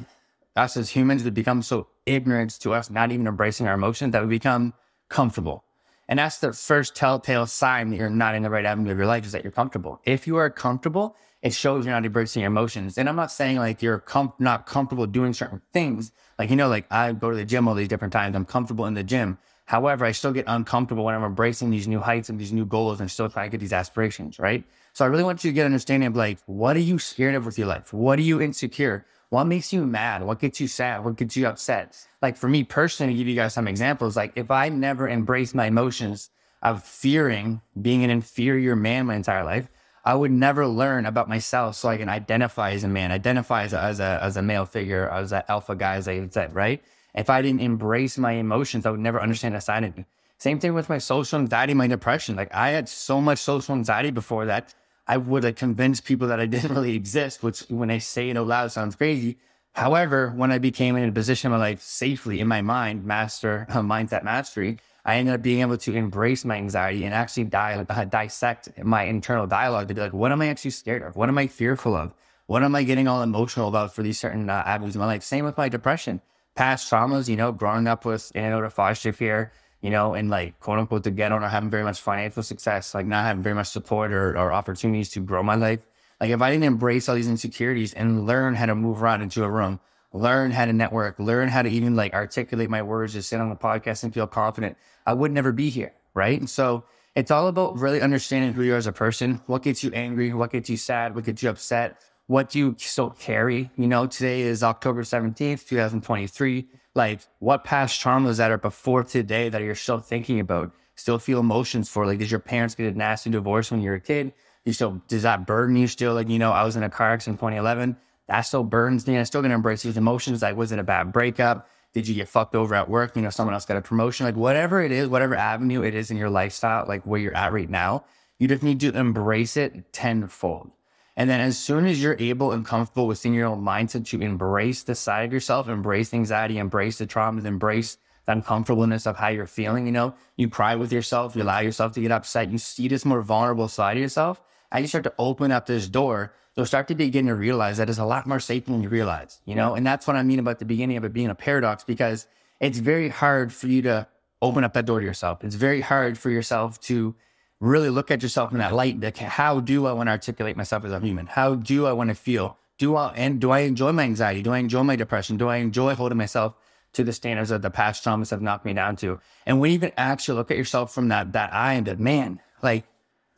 us 0.56 0.78
as 0.78 0.90
humans, 0.90 1.24
we 1.24 1.32
become 1.32 1.62
so 1.62 1.88
ignorant 2.06 2.60
to 2.62 2.74
us 2.74 2.90
not 2.90 3.12
even 3.12 3.28
embracing 3.28 3.68
our 3.68 3.74
emotions 3.74 4.12
that 4.12 4.22
we 4.22 4.28
become 4.28 4.74
comfortable. 5.10 5.64
And 6.08 6.20
that's 6.20 6.40
the 6.40 6.52
first 6.52 6.94
telltale 6.94 7.46
sign 7.48 7.90
that 7.90 7.96
you're 7.96 8.10
not 8.10 8.36
in 8.36 8.44
the 8.44 8.50
right 8.50 8.66
avenue 8.66 8.92
of 8.92 8.98
your 8.98 9.08
life 9.08 9.26
is 9.26 9.32
that 9.32 9.44
you're 9.44 9.52
comfortable. 9.52 10.02
If 10.04 10.28
you 10.28 10.36
are 10.38 10.50
comfortable, 10.50 11.16
it 11.42 11.54
shows 11.54 11.86
you're 11.86 11.94
not 11.94 12.06
embracing 12.06 12.42
your 12.42 12.52
emotions. 12.52 12.98
And 12.98 13.08
I'm 13.08 13.16
not 13.16 13.32
saying 13.32 13.58
like 13.58 13.82
you're 13.82 14.00
com- 14.00 14.34
not 14.38 14.66
comfortable 14.66 15.08
doing 15.08 15.34
certain 15.34 15.62
things. 15.72 16.12
Like, 16.38 16.50
you 16.50 16.56
know, 16.56 16.68
like 16.68 16.86
I 16.92 17.14
go 17.14 17.32
to 17.32 17.38
the 17.38 17.46
gym 17.46 17.68
all 17.68 17.76
these 17.76 17.88
different 17.88 18.12
times. 18.12 18.36
I'm 18.36 18.46
comfortable 18.46 18.86
in 18.86 18.94
the 18.94 19.04
gym. 19.04 19.38
However, 19.72 20.04
I 20.04 20.12
still 20.12 20.34
get 20.34 20.44
uncomfortable 20.50 21.06
when 21.06 21.16
I'm 21.16 21.24
embracing 21.24 21.70
these 21.70 21.88
new 21.88 22.02
heights 22.02 22.28
and 22.28 22.38
these 22.38 22.52
new 22.52 22.66
goals 22.66 23.00
and 23.00 23.10
still 23.10 23.30
trying 23.30 23.50
to 23.50 23.52
get 23.52 23.62
these 23.62 23.72
aspirations, 23.72 24.38
right? 24.38 24.66
So 24.92 25.06
I 25.06 25.08
really 25.08 25.24
want 25.24 25.46
you 25.46 25.52
to 25.52 25.56
get 25.56 25.66
understanding 25.66 26.08
of 26.08 26.16
like, 26.18 26.40
what 26.46 26.76
are 26.76 26.82
you 26.82 27.00
scared 27.00 27.36
of 27.36 27.46
with 27.46 27.58
your 27.58 27.68
life? 27.68 27.94
What 27.94 28.20
are 28.20 28.22
you 28.22 28.42
insecure? 28.42 29.06
What 29.30 29.46
makes 29.46 29.72
you 29.72 29.86
mad? 29.86 30.24
What 30.24 30.42
gets 30.42 30.60
you 30.60 30.68
sad? 30.68 31.06
What 31.06 31.16
gets 31.16 31.38
you 31.38 31.48
upset? 31.48 31.98
Like 32.22 32.36
for 32.36 32.50
me 32.50 32.66
personally, 32.66 33.14
to 33.14 33.18
give 33.18 33.30
you 33.30 33.36
guys 33.36 33.54
some 33.54 33.66
examples, 33.66 34.18
like 34.18 34.34
if 34.36 34.52
I 34.52 34.68
never 34.68 35.08
embraced 35.08 35.56
my 35.56 35.68
emotions 35.68 36.32
of 36.62 36.84
fearing 36.84 37.62
being 37.82 38.04
an 38.04 38.10
inferior 38.10 38.76
man 38.76 39.06
my 39.06 39.16
entire 39.16 39.46
life, 39.46 39.70
I 40.04 40.16
would 40.16 40.32
never 40.32 40.68
learn 40.68 41.06
about 41.06 41.30
myself 41.30 41.78
so 41.78 41.88
I 41.88 41.96
can 41.96 42.10
identify 42.10 42.72
as 42.72 42.84
a 42.84 42.90
man, 42.90 43.10
identify 43.14 43.64
as 43.64 43.72
a, 43.72 43.80
as 43.80 44.02
a, 44.02 44.20
as 44.22 44.36
a 44.36 44.42
male 44.42 44.66
figure, 44.66 45.08
as 45.10 45.32
an 45.32 45.44
alpha 45.48 45.78
guy, 45.78 45.96
as 45.96 46.10
I 46.10 46.28
said, 46.28 46.54
right? 46.54 46.84
If 47.14 47.30
I 47.30 47.42
didn't 47.42 47.62
embrace 47.62 48.18
my 48.18 48.34
emotions, 48.34 48.86
I 48.86 48.92
would 48.92 49.00
never 49.00 49.22
understand 49.22 49.56
a 49.56 49.62
side 49.62 49.84
of 49.84 49.98
me. 49.98 50.06
Same 50.38 50.60
thing 50.60 50.74
with 50.74 50.90
my 50.90 50.98
social 50.98 51.40
anxiety, 51.40 51.74
my 51.74 51.88
depression. 51.88 52.36
Like 52.36 52.54
I 52.54 52.70
had 52.70 52.90
so 52.90 53.22
much 53.22 53.40
social 53.40 53.76
anxiety 53.76 54.12
before 54.12 54.46
that 54.46 54.74
I 55.08 55.18
would 55.18 55.44
have 55.44 55.56
convinced 55.56 56.06
people 56.06 56.28
that 56.30 56.40
I 56.40 56.46
didn't 56.54 56.74
really 56.74 56.96
exist, 56.96 57.44
which 57.44 57.62
when 57.70 57.92
I 57.92 58.00
say 58.00 58.30
it 58.30 58.38
out 58.38 58.48
loud 58.48 58.72
sounds 58.72 58.96
crazy. 58.96 59.38
However, 59.74 60.34
when 60.36 60.52
I 60.52 60.58
became 60.58 60.98
in 60.98 61.08
a 61.08 61.12
position 61.12 61.52
of 61.52 61.60
my 61.60 61.66
life 61.66 61.82
safely 61.82 62.40
in 62.40 62.48
my 62.48 62.62
mind, 62.62 63.06
master 63.06 63.66
uh, 63.70 63.82
mindset 63.82 64.24
mastery, 64.24 64.80
I 65.06 65.16
ended 65.16 65.34
up 65.34 65.42
being 65.42 65.62
able 65.62 65.78
to 65.78 65.96
embrace 65.96 66.46
my 66.46 66.58
anxiety 66.58 67.06
and 67.06 67.14
actually 67.14 67.46
di- 67.46 67.86
uh, 67.90 68.06
dissect 68.06 68.70
my 68.84 69.04
internal 69.04 69.48
dialogue 69.48 69.88
to 69.88 69.94
be 69.94 70.02
like, 70.02 70.14
what 70.14 70.32
am 70.32 70.42
I 70.42 70.48
actually 70.48 70.72
scared 70.72 71.02
of? 71.02 71.16
What 71.16 71.30
am 71.30 71.38
I 71.38 71.48
fearful 71.48 71.96
of? 71.96 72.14
What 72.48 72.64
am 72.64 72.76
I 72.76 72.84
getting 72.84 73.08
all 73.08 73.22
emotional 73.22 73.70
about 73.70 73.96
for 73.96 74.04
these 74.04 74.20
certain 74.20 74.50
uh, 74.50 74.64
avenues 74.66 74.96
of 74.96 75.00
my 75.00 75.06
life? 75.06 75.24
Same 75.24 75.46
with 75.46 75.58
my 75.58 75.70
depression, 75.70 76.22
past 76.56 76.92
traumas, 76.92 77.28
you 77.28 77.36
know, 77.36 77.52
growing 77.52 77.88
up 77.88 78.06
with 78.06 78.32
in 78.36 78.52
a 78.52 78.70
foster 78.70 79.12
care, 79.12 79.52
you 79.82 79.90
know, 79.90 80.14
and 80.14 80.30
like 80.30 80.60
quote 80.60 80.80
unquote 80.80 81.04
the 81.04 81.12
ghetto, 81.12 81.40
not 81.40 81.52
having 81.52 81.70
very 81.70 81.84
much 81.84 82.02
financial 82.02 82.44
success, 82.44 82.94
like 82.94 83.06
not 83.06 83.26
having 83.26 83.44
very 83.44 83.56
much 83.56 83.68
support 83.68 84.12
or, 84.12 84.38
or 84.38 84.52
opportunities 84.52 85.10
to 85.12 85.20
grow 85.20 85.44
my 85.44 85.56
life. 85.56 85.80
Like 86.20 86.30
if 86.30 86.42
I 86.42 86.52
didn't 86.52 86.66
embrace 86.66 87.10
all 87.10 87.16
these 87.16 87.28
insecurities 87.28 87.94
and 87.94 88.28
learn 88.28 88.56
how 88.56 88.68
to 88.68 88.76
move 88.76 89.02
around 89.02 89.22
into 89.22 89.44
a 89.44 89.50
room, 89.50 89.80
learn 90.14 90.52
how 90.52 90.66
to 90.66 90.74
network, 90.74 91.18
learn 91.20 91.48
how 91.48 91.62
to 91.62 91.70
even 91.70 91.96
like 91.96 92.14
articulate 92.14 92.70
my 92.70 92.82
words, 92.82 93.14
just 93.14 93.30
sit 93.30 93.40
on 93.40 93.50
the 93.50 93.56
podcast 93.56 94.04
and 94.04 94.14
feel 94.14 94.28
confident, 94.28 94.78
I 95.06 95.14
would 95.14 95.32
never 95.32 95.52
be 95.52 95.70
here. 95.70 95.94
Right. 96.14 96.40
And 96.40 96.50
so 96.50 96.84
it's 97.16 97.32
all 97.32 97.48
about 97.48 97.80
really 97.80 98.02
understanding 98.02 98.54
who 98.54 98.64
you 98.64 98.74
are 98.74 98.78
as 98.78 98.88
a 98.88 98.92
person. 98.92 99.42
What 99.48 99.64
gets 99.64 99.84
you 99.84 99.92
angry? 99.94 100.34
What 100.34 100.52
gets 100.52 100.70
you 100.70 100.78
sad? 100.78 101.16
What 101.16 101.26
gets 101.26 101.42
you 101.42 101.50
upset? 101.50 102.02
What 102.32 102.50
do 102.50 102.60
you 102.60 102.76
still 102.78 103.10
carry? 103.10 103.70
You 103.76 103.90
know, 103.90 104.08
today 104.08 104.40
is 104.40 104.64
October 104.64 105.04
17th, 105.04 105.68
2023 105.68 106.66
like 106.96 107.20
what 107.40 107.66
past 107.66 108.02
traumas 108.02 108.38
that 108.38 108.52
are 108.52 108.58
before 108.58 109.04
today 109.04 109.50
that 109.50 109.62
you're 109.62 109.76
still 109.76 110.00
thinking 110.00 110.40
about, 110.40 110.72
still 110.96 111.20
feel 111.20 111.42
emotions 111.42 111.90
for? 111.90 112.06
Like, 112.06 112.20
did 112.20 112.32
your 112.32 112.40
parents 112.40 112.74
get 112.74 112.94
a 112.94 112.98
nasty 112.98 113.32
divorce 113.32 113.70
when 113.70 113.82
you 113.82 113.90
were 113.90 113.98
a 113.98 114.00
kid? 114.00 114.32
You 114.64 114.72
still, 114.72 115.02
does 115.10 115.24
that 115.24 115.46
burden 115.46 115.76
you 115.76 115.88
still? 115.88 116.14
Like, 116.14 116.30
you 116.30 116.40
know, 116.40 116.54
I 116.54 116.64
was 116.64 116.78
in 116.78 116.84
a 116.84 116.90
car 116.90 117.12
accident 117.12 117.36
in 117.36 117.40
2011. 117.40 117.98
That 118.30 118.42
still 118.42 118.64
burdens 118.64 119.06
me. 119.08 119.18
I'm 119.18 119.26
still 119.26 119.42
going 119.42 119.50
to 119.50 119.56
embrace 119.56 119.84
these 119.84 119.98
emotions. 119.98 120.42
Like, 120.42 120.56
was 120.56 120.72
it 120.72 120.80
a 120.80 120.84
bad 120.84 121.12
breakup? 121.12 121.68
Did 121.92 122.08
you 122.08 122.16
get 122.16 122.30
fucked 122.30 122.56
over 122.56 122.76
at 122.76 122.90
work? 122.90 123.18
You 123.18 123.24
know, 123.24 123.30
someone 123.30 123.56
else 123.56 123.66
got 123.66 123.76
a 123.76 123.82
promotion. 123.82 124.26
Like, 124.26 124.38
whatever 124.38 124.82
it 124.82 124.94
is, 124.94 125.10
whatever 125.10 125.36
avenue 125.36 125.82
it 125.82 125.96
is 125.96 126.12
in 126.12 126.16
your 126.16 126.30
lifestyle, 126.30 126.86
like 126.88 127.04
where 127.04 127.20
you're 127.20 127.36
at 127.36 127.52
right 127.52 127.70
now, 127.70 128.06
you 128.40 128.48
just 128.48 128.64
need 128.64 128.80
to 128.80 128.98
embrace 128.98 129.58
it 129.58 129.92
tenfold. 129.92 130.72
And 131.22 131.30
then 131.30 131.40
as 131.40 131.56
soon 131.56 131.86
as 131.86 132.02
you're 132.02 132.16
able 132.18 132.52
and 132.52 132.66
comfortable 132.66 133.06
within 133.06 133.36
your 133.36 133.46
own 133.46 133.62
mindset 133.62 134.08
to 134.08 134.20
embrace 134.24 134.82
the 134.82 134.96
side 134.96 135.24
of 135.24 135.32
yourself, 135.32 135.70
embrace 135.70 136.16
anxiety, 136.16 136.58
embrace 136.58 136.98
the 136.98 137.06
traumas, 137.06 137.46
embrace 137.46 138.00
the 138.26 138.32
uncomfortableness 138.32 139.06
of 139.06 139.18
how 139.18 139.28
you're 139.28 139.46
feeling, 139.46 139.86
you 139.86 139.92
know, 139.92 140.16
you 140.36 140.50
cry 140.50 140.74
with 140.74 140.92
yourself, 140.92 141.36
you 141.36 141.44
allow 141.44 141.60
yourself 141.60 141.92
to 141.92 142.02
get 142.02 142.12
upset, 142.12 142.50
you 142.50 142.58
see 142.58 142.88
this 142.88 143.06
more 143.06 143.22
vulnerable 143.22 143.68
side 143.68 143.98
of 143.98 144.02
yourself. 144.02 144.42
As 144.72 144.82
you 144.82 144.88
start 144.88 145.04
to 145.04 145.14
open 145.20 145.52
up 145.52 145.68
this 145.68 145.88
door, 145.88 146.34
you'll 146.58 146.66
start 146.66 146.88
to 146.88 146.96
begin 146.96 147.28
to 147.28 147.36
realize 147.36 147.78
that 147.78 147.88
it's 147.88 148.00
a 148.00 148.06
lot 148.06 148.26
more 148.26 148.40
safe 148.40 148.66
than 148.66 148.82
you 148.82 148.90
realize, 148.90 149.42
you 149.46 149.54
know? 149.54 149.76
And 149.76 149.86
that's 149.86 150.08
what 150.08 150.16
I 150.16 150.24
mean 150.24 150.40
about 150.40 150.58
the 150.58 150.66
beginning 150.66 150.98
of 150.98 151.04
it 151.04 151.14
being 151.14 151.30
a 151.30 151.36
paradox 151.36 151.84
because 151.84 152.26
it's 152.60 152.80
very 152.80 153.10
hard 153.10 153.54
for 153.54 153.68
you 153.68 153.84
to 153.84 154.08
open 154.42 154.64
up 154.64 154.74
that 154.74 154.88
door 154.88 155.00
to 155.00 155.06
yourself. 155.06 155.44
It's 155.44 155.54
very 155.54 155.82
hard 155.82 156.18
for 156.18 156.32
yourself 156.32 156.82
to 156.82 157.14
really 157.62 157.90
look 157.90 158.12
at 158.12 158.22
yourself 158.22 158.52
in 158.52 158.58
that 158.58 158.74
light. 158.74 159.00
Like, 159.00 159.18
how 159.18 159.62
do 159.62 159.86
I 159.86 159.94
want 159.94 160.08
to 160.08 160.12
articulate 160.12 160.58
myself 160.58 160.84
as 160.84 160.92
a 160.92 161.00
human? 161.00 161.28
How 161.28 161.56
do 161.56 161.86
I 161.86 161.94
want 161.94 162.10
to 162.10 162.16
feel? 162.16 162.58
Do 162.78 162.96
I 162.98 163.14
and 163.14 163.40
do 163.40 163.52
I 163.52 163.60
enjoy 163.60 163.92
my 163.94 164.04
anxiety? 164.04 164.42
Do 164.42 164.52
I 164.52 164.58
enjoy 164.58 164.84
my 164.84 164.96
depression? 164.96 165.38
Do 165.38 165.48
I 165.48 165.58
enjoy 165.58 165.96
holding 165.96 166.18
myself 166.18 166.56
to 166.94 167.04
the 167.06 167.14
standards 167.14 167.50
that 167.50 167.62
the 167.62 167.70
past 167.70 168.04
traumas 168.04 168.32
have 168.32 168.42
knocked 168.42 168.66
me 168.66 168.74
down 168.74 168.96
to? 168.98 169.22
And 169.46 169.62
when 169.62 169.72
you 169.72 169.80
can 169.80 169.92
actually 169.96 170.38
look 170.38 170.52
at 170.52 170.58
yourself 170.58 170.92
from 170.94 171.10
that 171.10 171.32
that 171.34 171.54
eye 171.54 171.74
and 171.74 171.86
that 171.86 172.00
man, 172.00 172.42
like 172.64 172.86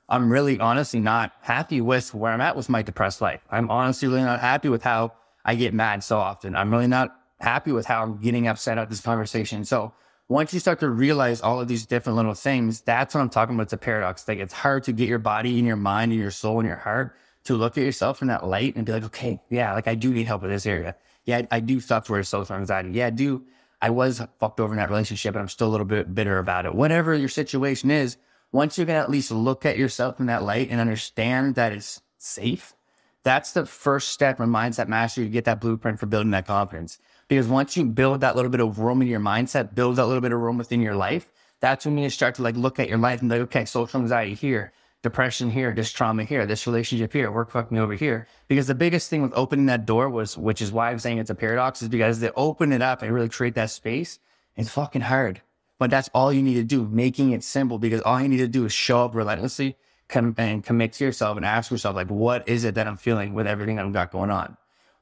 I'm 0.08 0.32
really 0.32 0.60
honestly 0.60 1.02
not 1.02 1.34
happy 1.42 1.82
with 1.82 2.14
where 2.14 2.32
I'm 2.32 2.42
at 2.42 2.56
with 2.56 2.70
my 2.70 2.82
depressed 2.82 3.20
life. 3.20 3.42
I'm 3.52 3.70
honestly 3.70 4.08
really 4.08 4.24
not 4.24 4.40
happy 4.40 4.70
with 4.70 4.84
how 4.84 5.12
I 5.44 5.56
get 5.56 5.74
mad 5.74 6.04
so 6.04 6.20
often. 6.20 6.56
I'm 6.56 6.72
really 6.72 6.88
not 6.88 7.14
happy 7.42 7.74
with 7.74 7.86
how 7.86 8.04
I'm 8.04 8.18
getting 8.22 8.48
upset 8.48 8.78
at 8.78 8.90
this 8.90 9.02
conversation. 9.02 9.66
So 9.66 9.94
once 10.30 10.54
you 10.54 10.60
start 10.60 10.80
to 10.80 10.90
realize 10.90 11.42
all 11.42 11.60
of 11.60 11.68
these 11.68 11.86
different 11.86 12.16
little 12.16 12.34
things, 12.34 12.82
that's 12.82 13.14
what 13.14 13.22
I'm 13.22 13.30
talking 13.30 13.56
about. 13.56 13.64
It's 13.64 13.74
a 13.74 13.78
paradox. 13.78 14.28
Like 14.28 14.40
it's 14.40 14.54
hard 14.54 14.84
to 14.86 14.94
get 14.94 15.10
your 15.10 15.20
body 15.20 15.58
and 15.58 15.68
your 15.68 15.76
mind 15.76 16.12
and 16.12 16.22
your 16.22 16.32
soul 16.32 16.60
and 16.60 16.68
your 16.68 16.78
heart 16.78 17.16
to 17.46 17.56
look 17.56 17.78
at 17.78 17.84
yourself 17.84 18.22
in 18.22 18.30
that 18.30 18.46
light 18.46 18.76
and 18.76 18.86
be 18.86 18.94
like, 18.94 19.04
okay, 19.04 19.42
yeah, 19.50 19.74
like 19.74 19.88
I 19.88 19.96
do 19.96 20.14
need 20.14 20.28
help 20.28 20.44
in 20.44 20.50
this 20.50 20.66
area. 20.66 20.96
Yeah, 21.26 21.40
I, 21.40 21.48
I 21.58 21.60
do 21.60 21.80
suffer 21.80 22.14
with 22.14 22.28
social 22.28 22.56
anxiety. 22.56 22.92
Yeah, 22.92 23.08
I 23.08 23.10
do. 23.10 23.44
I 23.82 23.90
was 23.90 24.22
fucked 24.40 24.62
over 24.62 24.74
in 24.74 24.78
that 24.78 24.90
relationship 24.90 25.36
and 25.36 25.42
I'm 25.42 25.50
still 25.50 25.68
a 25.68 25.70
little 25.70 25.86
bit 25.86 26.16
bitter 26.16 26.40
about 26.40 26.66
it. 26.66 26.74
Whatever 26.74 27.14
your 27.14 27.28
situation 27.28 27.92
is, 27.92 28.18
once 28.54 28.78
you 28.78 28.86
can 28.86 28.96
at 28.96 29.10
least 29.10 29.30
look 29.30 29.66
at 29.66 29.78
yourself 29.78 30.20
in 30.22 30.28
that 30.28 30.44
light 30.44 30.70
and 30.70 30.80
understand 30.80 31.56
that 31.56 31.74
it's 31.74 32.02
safe, 32.18 32.74
that's 33.24 33.54
the 33.54 33.66
first 33.66 34.10
step 34.10 34.40
in 34.40 34.50
mindset 34.50 34.88
mastery 34.88 35.26
to 35.26 35.30
get 35.30 35.46
that 35.46 35.62
blueprint 35.62 36.00
for 36.00 36.06
building 36.06 36.32
that 36.32 36.46
confidence. 36.46 37.00
Because 37.28 37.48
once 37.48 37.76
you 37.78 37.86
build 37.86 38.22
that 38.22 38.36
little 38.36 38.52
bit 38.52 38.60
of 38.60 38.80
room 38.80 39.02
in 39.02 39.08
your 39.08 39.20
mindset, 39.20 39.74
build 39.74 39.96
that 39.96 40.06
little 40.06 40.22
bit 40.22 40.34
of 40.34 40.40
room 40.40 40.58
within 40.58 40.82
your 40.82 40.96
life, 40.96 41.32
that's 41.62 41.86
when 41.86 41.98
you 41.98 42.10
start 42.10 42.36
to 42.36 42.42
like 42.42 42.58
look 42.58 42.80
at 42.80 42.90
your 42.90 42.98
life 42.98 43.22
and 43.22 43.30
like, 43.30 43.42
okay, 43.42 43.64
social 43.64 44.02
anxiety 44.02 44.34
here, 44.34 44.74
depression 45.02 45.50
here, 45.50 45.74
this 45.74 45.92
trauma 45.92 46.26
here, 46.26 46.46
this 46.46 46.68
relationship 46.68 47.14
here, 47.14 47.32
work 47.32 47.50
fucked 47.50 47.72
me 47.72 47.80
over 47.80 47.94
here. 47.94 48.28
Because 48.50 48.68
the 48.68 48.76
biggest 48.76 49.10
thing 49.10 49.22
with 49.22 49.32
opening 49.36 49.68
that 49.68 49.86
door 49.86 50.10
was, 50.10 50.38
which 50.38 50.62
is 50.62 50.74
why 50.74 50.92
I'm 50.92 51.00
saying 51.00 51.20
it's 51.20 51.30
a 51.30 51.36
paradox, 51.36 51.82
is 51.82 51.88
because 51.88 52.20
they 52.20 52.30
open 52.36 52.74
it 52.74 52.82
up 52.82 53.02
and 53.02 53.14
really 53.14 53.30
create 53.30 53.56
that 53.56 53.70
space. 53.70 54.20
It's 54.58 54.70
fucking 54.70 55.04
hard. 55.04 55.42
But 55.80 55.90
that's 55.90 56.10
all 56.14 56.34
you 56.34 56.44
need 56.44 56.56
to 56.56 56.64
do, 56.64 56.88
making 56.92 57.32
it 57.32 57.44
simple 57.44 57.80
because 57.80 58.02
all 58.02 58.22
you 58.22 58.28
need 58.28 58.38
to 58.38 58.48
do 58.48 58.66
is 58.66 58.74
show 58.74 59.06
up 59.06 59.16
relentlessly 59.16 59.78
com- 60.14 60.36
and 60.38 60.64
commit 60.64 60.94
to 60.94 61.04
yourself 61.04 61.36
and 61.36 61.46
ask 61.46 61.72
yourself, 61.72 61.96
like, 61.96 62.10
what 62.10 62.48
is 62.48 62.64
it 62.64 62.76
that 62.76 62.88
I'm 62.88 62.98
feeling 62.98 63.34
with 63.34 63.48
everything 63.48 63.80
I've 63.80 63.92
got 63.92 64.12
going 64.12 64.30
on? 64.30 64.56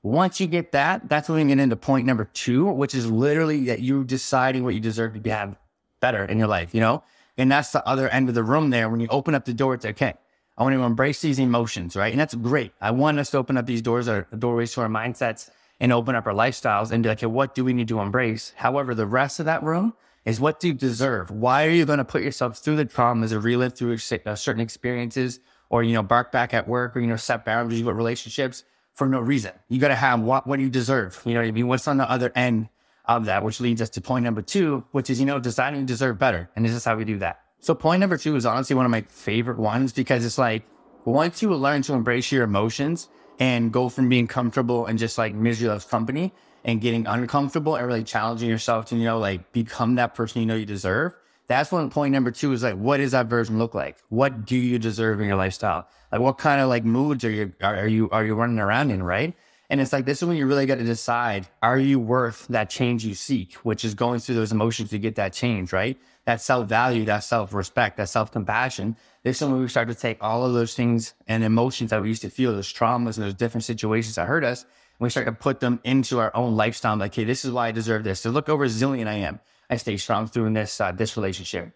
Once 0.04 0.40
you 0.40 0.48
get 0.48 0.72
that, 0.72 1.08
that's 1.08 1.30
when 1.30 1.46
we 1.46 1.54
get 1.54 1.62
into 1.62 1.76
point 1.76 2.08
number 2.08 2.26
two, 2.34 2.66
which 2.66 2.96
is 2.96 3.12
literally 3.12 3.66
that 3.66 3.82
you're 3.82 4.04
deciding 4.04 4.64
what 4.64 4.74
you 4.74 4.80
deserve 4.80 5.22
to 5.22 5.30
have 5.30 5.56
better 6.00 6.26
in 6.26 6.40
your 6.40 6.48
life, 6.48 6.74
you 6.74 6.80
know? 6.80 7.04
And 7.38 7.52
that's 7.52 7.72
the 7.72 7.86
other 7.88 8.10
end 8.10 8.28
of 8.28 8.36
the 8.36 8.44
room 8.44 8.72
there. 8.72 8.90
When 8.90 9.00
you 9.00 9.08
open 9.10 9.36
up 9.36 9.46
the 9.46 9.54
door, 9.54 9.76
it's 9.76 9.86
okay. 9.86 10.16
I 10.58 10.64
want 10.64 10.76
to 10.76 10.84
embrace 10.84 11.22
these 11.22 11.40
emotions, 11.40 11.96
right? 11.96 12.12
And 12.12 12.20
that's 12.20 12.34
great. 12.34 12.72
I 12.82 12.92
want 12.92 13.20
us 13.20 13.30
to 13.32 13.38
open 13.38 13.58
up 13.58 13.66
these 13.66 13.82
doors 13.82 14.08
or 14.08 14.28
doorways 14.38 14.74
to 14.74 14.82
our 14.82 14.88
mindsets 14.88 15.50
and 15.80 15.94
open 15.94 16.16
up 16.16 16.26
our 16.26 16.34
lifestyles 16.34 16.92
and 16.92 17.04
be 17.04 17.10
like, 17.10 17.20
okay, 17.20 17.28
what 17.28 17.54
do 17.56 17.64
we 17.64 17.74
need 17.74 17.88
to 17.88 18.00
embrace? 18.00 18.54
However, 18.56 18.96
the 18.96 19.06
rest 19.06 19.40
of 19.40 19.46
that 19.46 19.64
room 19.64 19.94
is 20.26 20.40
what 20.40 20.60
do 20.60 20.68
you 20.68 20.74
deserve? 20.74 21.32
Why 21.32 21.66
are 21.66 21.72
you 21.72 21.86
going 21.86 21.98
to 21.98 22.06
put 22.06 22.22
yourself 22.22 22.58
through 22.58 22.76
the 22.76 22.86
traumas 22.86 23.32
or 23.32 23.40
relive 23.40 23.74
through 23.74 23.98
uh, 24.26 24.36
certain 24.36 24.62
experiences 24.62 25.40
or, 25.70 25.84
you 25.84 25.94
know, 25.94 26.04
bark 26.04 26.32
back 26.32 26.54
at 26.54 26.68
work 26.68 26.96
or, 26.96 27.00
you 27.00 27.08
know, 27.08 27.16
set 27.16 27.46
boundaries 27.46 27.84
with 27.84 27.96
relationships 27.96 28.64
for 28.94 29.08
no 29.08 29.20
reason. 29.20 29.52
You 29.70 29.80
got 29.80 29.88
to 29.88 29.96
have 29.96 30.20
what, 30.22 30.46
what 30.46 30.60
you 30.60 30.70
deserve. 30.70 31.22
You 31.26 31.34
know 31.34 31.40
what 31.40 31.48
I 31.48 31.52
mean? 31.52 31.68
What's 31.68 31.88
on 31.88 31.98
the 31.98 32.10
other 32.10 32.32
end 32.36 32.70
of 33.06 33.26
that, 33.26 33.44
which 33.44 33.60
leads 33.60 33.82
us 33.82 33.90
to 33.92 34.02
point 34.02 34.24
number 34.24 34.42
two, 34.42 34.84
which 34.92 35.10
is, 35.10 35.20
you 35.20 35.26
know, 35.26 35.40
deciding 35.40 35.80
to 35.80 35.86
deserve 35.86 36.20
better. 36.20 36.50
And 36.56 36.64
this 36.64 36.74
is 36.74 36.86
how 36.86 36.96
we 36.96 37.06
do 37.06 37.18
that. 37.20 37.42
So 37.60 37.74
point 37.74 38.00
number 38.00 38.18
two 38.18 38.36
is 38.36 38.46
honestly 38.46 38.76
one 38.76 38.86
of 38.86 38.92
my 38.92 39.02
favorite 39.02 39.58
ones 39.58 39.94
because 39.94 40.26
it's 40.26 40.38
like, 40.38 40.64
once 41.06 41.42
you 41.42 41.54
learn 41.56 41.82
to 41.84 41.94
embrace 41.94 42.32
your 42.32 42.44
emotions 42.44 43.10
and 43.40 43.74
go 43.74 43.90
from 43.90 44.08
being 44.08 44.28
comfortable 44.28 44.86
and 44.86 45.00
just 45.00 45.18
like 45.18 45.34
misery 45.34 45.68
loves 45.68 45.86
company 45.86 46.32
and 46.64 46.82
getting 46.82 47.08
uncomfortable 47.08 47.76
and 47.76 47.86
really 47.88 48.04
challenging 48.04 48.50
yourself 48.50 48.86
to, 48.86 48.96
you 48.96 49.06
know, 49.06 49.20
like 49.20 49.52
become 49.52 49.96
that 49.96 50.14
person 50.14 50.42
you 50.42 50.48
know 50.48 50.56
you 50.56 50.66
deserve. 50.66 51.16
That's 51.48 51.72
when 51.72 51.90
point 51.90 52.14
number 52.14 52.32
two 52.32 52.54
is 52.54 52.64
like, 52.64 52.76
what 52.76 52.98
does 52.98 53.12
that 53.12 53.26
version 53.28 53.58
look 53.58 53.74
like? 53.74 53.98
What 54.10 54.46
do 54.46 54.56
you 54.56 54.80
deserve 54.80 55.20
in 55.20 55.28
your 55.28 55.36
lifestyle? 55.36 55.88
Like, 56.12 56.22
what 56.22 56.38
kind 56.38 56.62
of 56.62 56.70
like 56.70 56.86
moods 56.86 57.26
are 57.26 57.32
you, 57.32 57.54
are, 57.62 57.76
are 57.76 57.88
you, 57.88 58.10
are 58.12 58.24
you 58.24 58.36
running 58.36 58.60
around 58.60 58.92
in? 58.92 59.04
Right. 59.04 59.36
And 59.72 59.80
it's 59.80 59.94
like, 59.94 60.04
this 60.04 60.22
is 60.22 60.28
when 60.28 60.36
you 60.36 60.46
really 60.48 60.66
got 60.66 60.80
to 60.80 60.84
decide, 60.84 61.48
are 61.64 61.80
you 61.80 61.98
worth 61.98 62.46
that 62.50 62.70
change 62.70 63.06
you 63.06 63.16
seek, 63.16 63.54
which 63.56 63.86
is 63.86 63.94
going 63.94 64.20
through 64.20 64.36
those 64.36 64.52
emotions 64.52 64.90
to 64.90 65.00
get 65.00 65.16
that 65.16 65.32
change, 65.32 65.72
right? 65.72 65.98
That 66.26 66.42
self 66.42 66.68
value, 66.68 67.06
that 67.06 67.24
self 67.24 67.54
respect, 67.54 67.96
that 67.96 68.10
self 68.10 68.34
compassion. 68.34 68.98
This 69.24 69.42
is 69.42 69.48
when 69.48 69.62
we 69.62 69.68
start 69.70 69.88
to 69.88 69.96
take 69.96 70.18
all 70.22 70.46
of 70.46 70.52
those 70.52 70.76
things 70.76 71.14
and 71.26 71.42
emotions 71.42 71.92
that 71.92 72.02
we 72.02 72.10
used 72.10 72.22
to 72.24 72.30
feel, 72.30 72.52
those 72.52 72.72
traumas 72.72 73.16
and 73.16 73.26
those 73.26 73.34
different 73.34 73.64
situations 73.64 74.16
that 74.16 74.28
hurt 74.28 74.44
us, 74.44 74.66
we 75.02 75.10
start 75.10 75.26
to 75.26 75.32
put 75.32 75.60
them 75.60 75.80
into 75.84 76.20
our 76.20 76.34
own 76.36 76.56
lifestyle. 76.56 76.96
Like, 76.96 77.14
okay, 77.14 77.24
this 77.24 77.44
is 77.44 77.52
why 77.52 77.68
I 77.68 77.72
deserve 77.72 78.04
this. 78.04 78.22
So 78.22 78.30
look 78.30 78.48
how 78.48 78.56
resilient 78.56 79.10
I 79.10 79.16
am. 79.16 79.40
I 79.70 79.78
stayed 79.78 79.98
strong 79.98 80.28
through 80.28 80.54
this 80.54 80.80
uh, 80.80 80.92
this 80.92 81.18
relationship. 81.18 81.74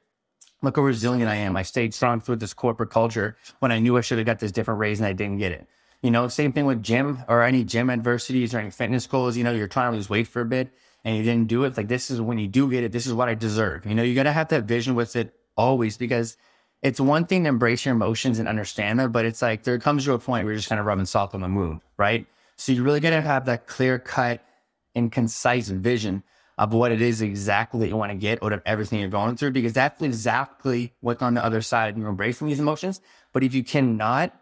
Look 0.62 0.76
how 0.76 0.84
resilient 0.84 1.30
I 1.30 1.36
am. 1.36 1.58
I 1.58 1.64
stayed 1.64 1.94
strong 1.94 2.22
through 2.22 2.38
this 2.38 2.54
corporate 2.54 2.92
culture 2.92 3.36
when 3.60 3.72
I 3.72 3.80
knew 3.80 3.98
I 3.98 4.02
should 4.02 4.20
have 4.20 4.28
got 4.28 4.40
this 4.40 4.52
different 4.52 4.80
raise 4.80 5.00
and 5.00 5.08
I 5.08 5.14
didn't 5.14 5.40
get 5.40 5.52
it. 5.52 5.68
You 6.02 6.12
know, 6.12 6.28
same 6.28 6.54
thing 6.54 6.66
with 6.66 6.84
gym 6.84 7.24
or 7.28 7.42
any 7.42 7.64
gym 7.64 7.90
adversities 7.90 8.54
or 8.54 8.60
any 8.60 8.70
fitness 8.70 9.08
goals. 9.08 9.36
You 9.36 9.44
know, 9.44 9.52
you're 9.52 9.68
trying 9.68 9.92
to 9.92 9.98
lose 9.98 10.10
weight 10.10 10.28
for 10.28 10.42
a 10.42 10.46
bit 10.46 10.72
and 11.04 11.18
you 11.18 11.24
didn't 11.24 11.48
do 11.48 11.64
it. 11.64 11.76
Like 11.78 11.88
this 11.88 12.12
is 12.12 12.22
when 12.22 12.38
you 12.38 12.48
do 12.48 12.70
get 12.70 12.84
it. 12.84 12.92
This 12.92 13.08
is 13.08 13.14
what 13.14 13.28
I 13.28 13.34
deserve. 13.34 13.88
You 13.88 13.96
know, 13.96 14.04
you 14.04 14.14
got 14.14 14.24
to 14.24 14.34
have 14.34 14.50
that 14.50 14.66
vision 14.66 14.94
with 14.94 15.16
it 15.16 15.34
always 15.58 15.98
because 15.98 16.38
it's 16.84 17.00
one 17.00 17.26
thing 17.26 17.44
to 17.44 17.50
embrace 17.50 17.86
your 17.86 17.96
emotions 17.96 18.38
and 18.38 18.48
understand 18.48 19.00
them, 19.00 19.12
but 19.12 19.26
it's 19.26 19.42
like 19.42 19.64
there 19.64 19.80
comes 19.80 20.06
to 20.06 20.14
a 20.14 20.20
point 20.20 20.46
where 20.46 20.54
you're 20.54 20.60
just 20.60 20.70
kind 20.70 20.80
of 20.80 20.86
rubbing 20.86 21.06
salt 21.06 21.34
on 21.34 21.42
the 21.42 21.48
wound, 21.48 21.82
right? 21.98 22.28
So 22.58 22.72
you 22.72 22.84
really 22.84 23.00
got 23.00 23.12
to 23.12 23.22
have 23.22 23.46
that 23.46 23.68
clear 23.68 24.00
cut 24.00 24.44
and 24.94 25.12
concise 25.12 25.70
vision 25.70 26.24
of 26.58 26.74
what 26.74 26.92
it 26.92 27.02
is 27.02 27.22
exactly 27.22 27.82
that 27.82 27.90
you 27.90 27.98
want 27.98 28.12
to 28.12 28.18
get 28.18 28.42
out 28.42 28.54
of 28.54 28.62
everything 28.66 29.00
you're 29.00 29.10
going 29.10 29.36
through, 29.36 29.52
because 29.52 29.74
that's 29.74 30.02
exactly 30.02 30.94
what's 31.02 31.22
on 31.22 31.34
the 31.34 31.44
other 31.44 31.62
side 31.62 31.90
of 31.90 31.98
you 31.98 32.08
embracing 32.08 32.48
these 32.48 32.62
emotions. 32.62 33.02
But 33.34 33.44
if 33.44 33.54
you 33.54 33.64
cannot 33.64 34.34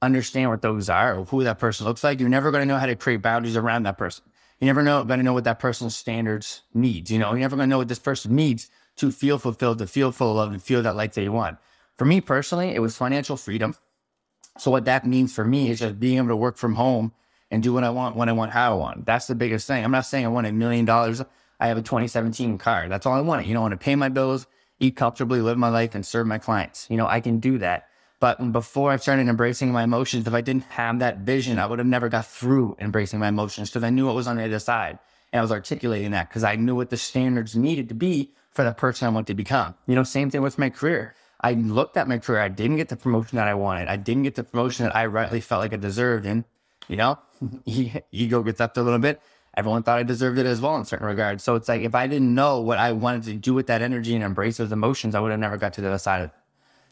understand 0.00 0.48
what 0.48 0.62
those 0.62 0.88
are 0.88 1.18
or 1.18 1.24
who 1.26 1.44
that 1.44 1.58
person 1.58 1.86
looks 1.86 2.02
like, 2.02 2.20
you're 2.20 2.28
never 2.28 2.50
going 2.50 2.62
to 2.62 2.72
know 2.72 2.78
how 2.78 2.86
to 2.86 2.96
create 2.96 3.20
boundaries 3.20 3.56
around 3.56 3.82
that 3.82 3.98
person. 3.98 4.24
You 4.60 4.66
never 4.66 4.82
know 4.82 5.04
going 5.04 5.20
to 5.20 5.24
know 5.24 5.34
what 5.34 5.44
that 5.44 5.58
person's 5.58 5.94
standards 5.94 6.62
needs. 6.72 7.10
You 7.10 7.18
know, 7.18 7.30
you're 7.30 7.40
never 7.40 7.56
going 7.56 7.68
to 7.68 7.70
know 7.70 7.78
what 7.78 7.88
this 7.88 7.98
person 7.98 8.34
needs 8.34 8.70
to 8.96 9.12
feel 9.12 9.38
fulfilled, 9.38 9.78
to 9.78 9.86
feel 9.86 10.10
full 10.10 10.30
of 10.30 10.36
love, 10.36 10.52
and 10.52 10.62
feel 10.62 10.82
that 10.82 10.96
life 10.96 11.12
that 11.14 11.22
you 11.22 11.32
want. 11.32 11.58
For 11.98 12.04
me 12.04 12.20
personally, 12.20 12.74
it 12.74 12.80
was 12.80 12.96
financial 12.96 13.36
freedom. 13.36 13.76
So 14.56 14.70
what 14.70 14.86
that 14.86 15.06
means 15.06 15.34
for 15.34 15.44
me 15.44 15.70
is 15.70 15.80
just 15.80 16.00
being 16.00 16.16
able 16.16 16.28
to 16.28 16.36
work 16.36 16.56
from 16.56 16.74
home 16.74 17.12
and 17.50 17.62
do 17.62 17.72
what 17.72 17.84
I 17.84 17.90
want, 17.90 18.16
when 18.16 18.28
I 18.28 18.32
want, 18.32 18.52
how 18.52 18.72
I 18.72 18.76
want. 18.76 19.06
That's 19.06 19.26
the 19.26 19.34
biggest 19.34 19.66
thing. 19.66 19.84
I'm 19.84 19.90
not 19.90 20.06
saying 20.06 20.24
I 20.24 20.28
want 20.28 20.46
a 20.46 20.52
million 20.52 20.84
dollars. 20.84 21.22
I 21.60 21.68
have 21.68 21.78
a 21.78 21.82
2017 21.82 22.58
car. 22.58 22.88
That's 22.88 23.06
all 23.06 23.14
I 23.14 23.20
want. 23.20 23.46
You 23.46 23.54
know, 23.54 23.60
I 23.60 23.62
want 23.62 23.72
to 23.72 23.84
pay 23.84 23.96
my 23.96 24.08
bills, 24.08 24.46
eat 24.78 24.96
comfortably, 24.96 25.40
live 25.40 25.58
my 25.58 25.70
life, 25.70 25.94
and 25.94 26.04
serve 26.04 26.26
my 26.26 26.38
clients. 26.38 26.86
You 26.90 26.96
know, 26.96 27.06
I 27.06 27.20
can 27.20 27.40
do 27.40 27.58
that. 27.58 27.88
But 28.20 28.52
before 28.52 28.90
I 28.90 28.96
started 28.96 29.28
embracing 29.28 29.70
my 29.70 29.84
emotions, 29.84 30.26
if 30.26 30.34
I 30.34 30.40
didn't 30.40 30.64
have 30.64 30.98
that 30.98 31.18
vision, 31.18 31.58
I 31.58 31.66
would 31.66 31.78
have 31.78 31.86
never 31.86 32.08
got 32.08 32.26
through 32.26 32.76
embracing 32.80 33.20
my 33.20 33.28
emotions 33.28 33.70
because 33.70 33.84
I 33.84 33.90
knew 33.90 34.06
what 34.06 34.14
was 34.16 34.26
on 34.26 34.36
the 34.36 34.44
other 34.44 34.58
side. 34.58 34.98
And 35.32 35.38
I 35.38 35.42
was 35.42 35.52
articulating 35.52 36.10
that 36.12 36.28
because 36.28 36.42
I 36.42 36.56
knew 36.56 36.74
what 36.74 36.90
the 36.90 36.96
standards 36.96 37.54
needed 37.54 37.88
to 37.90 37.94
be 37.94 38.32
for 38.50 38.64
the 38.64 38.72
person 38.72 39.06
I 39.06 39.10
wanted 39.10 39.28
to 39.28 39.34
become. 39.34 39.74
You 39.86 39.94
know, 39.94 40.02
same 40.02 40.30
thing 40.30 40.42
with 40.42 40.58
my 40.58 40.70
career. 40.70 41.14
I 41.40 41.52
looked 41.52 41.96
at 41.96 42.08
my 42.08 42.18
career. 42.18 42.40
I 42.40 42.48
didn't 42.48 42.78
get 42.78 42.88
the 42.88 42.96
promotion 42.96 43.36
that 43.36 43.46
I 43.46 43.54
wanted. 43.54 43.86
I 43.86 43.96
didn't 43.96 44.24
get 44.24 44.34
the 44.34 44.42
promotion 44.42 44.86
that 44.86 44.96
I 44.96 45.06
rightly 45.06 45.40
felt 45.40 45.60
like 45.60 45.72
I 45.72 45.76
deserved. 45.76 46.26
And, 46.26 46.44
you 46.88 46.96
know, 46.96 47.18
ego 48.12 48.42
gets 48.42 48.60
up 48.60 48.76
a 48.76 48.80
little 48.80 48.98
bit. 48.98 49.20
Everyone 49.56 49.82
thought 49.82 49.98
I 49.98 50.02
deserved 50.02 50.38
it 50.38 50.46
as 50.46 50.60
well 50.60 50.76
in 50.76 50.84
certain 50.84 51.06
regards. 51.06 51.42
So 51.42 51.54
it's 51.54 51.68
like 51.68 51.82
if 51.82 51.94
I 51.94 52.06
didn't 52.06 52.34
know 52.34 52.60
what 52.60 52.78
I 52.78 52.92
wanted 52.92 53.24
to 53.24 53.34
do 53.34 53.54
with 53.54 53.66
that 53.68 53.82
energy 53.82 54.14
and 54.14 54.22
embrace 54.22 54.56
those 54.58 54.72
emotions, 54.72 55.14
I 55.14 55.20
would 55.20 55.30
have 55.30 55.40
never 55.40 55.56
got 55.56 55.72
to 55.74 55.80
the 55.80 55.88
other 55.88 55.98
side 55.98 56.22
of 56.22 56.28
it. 56.28 56.34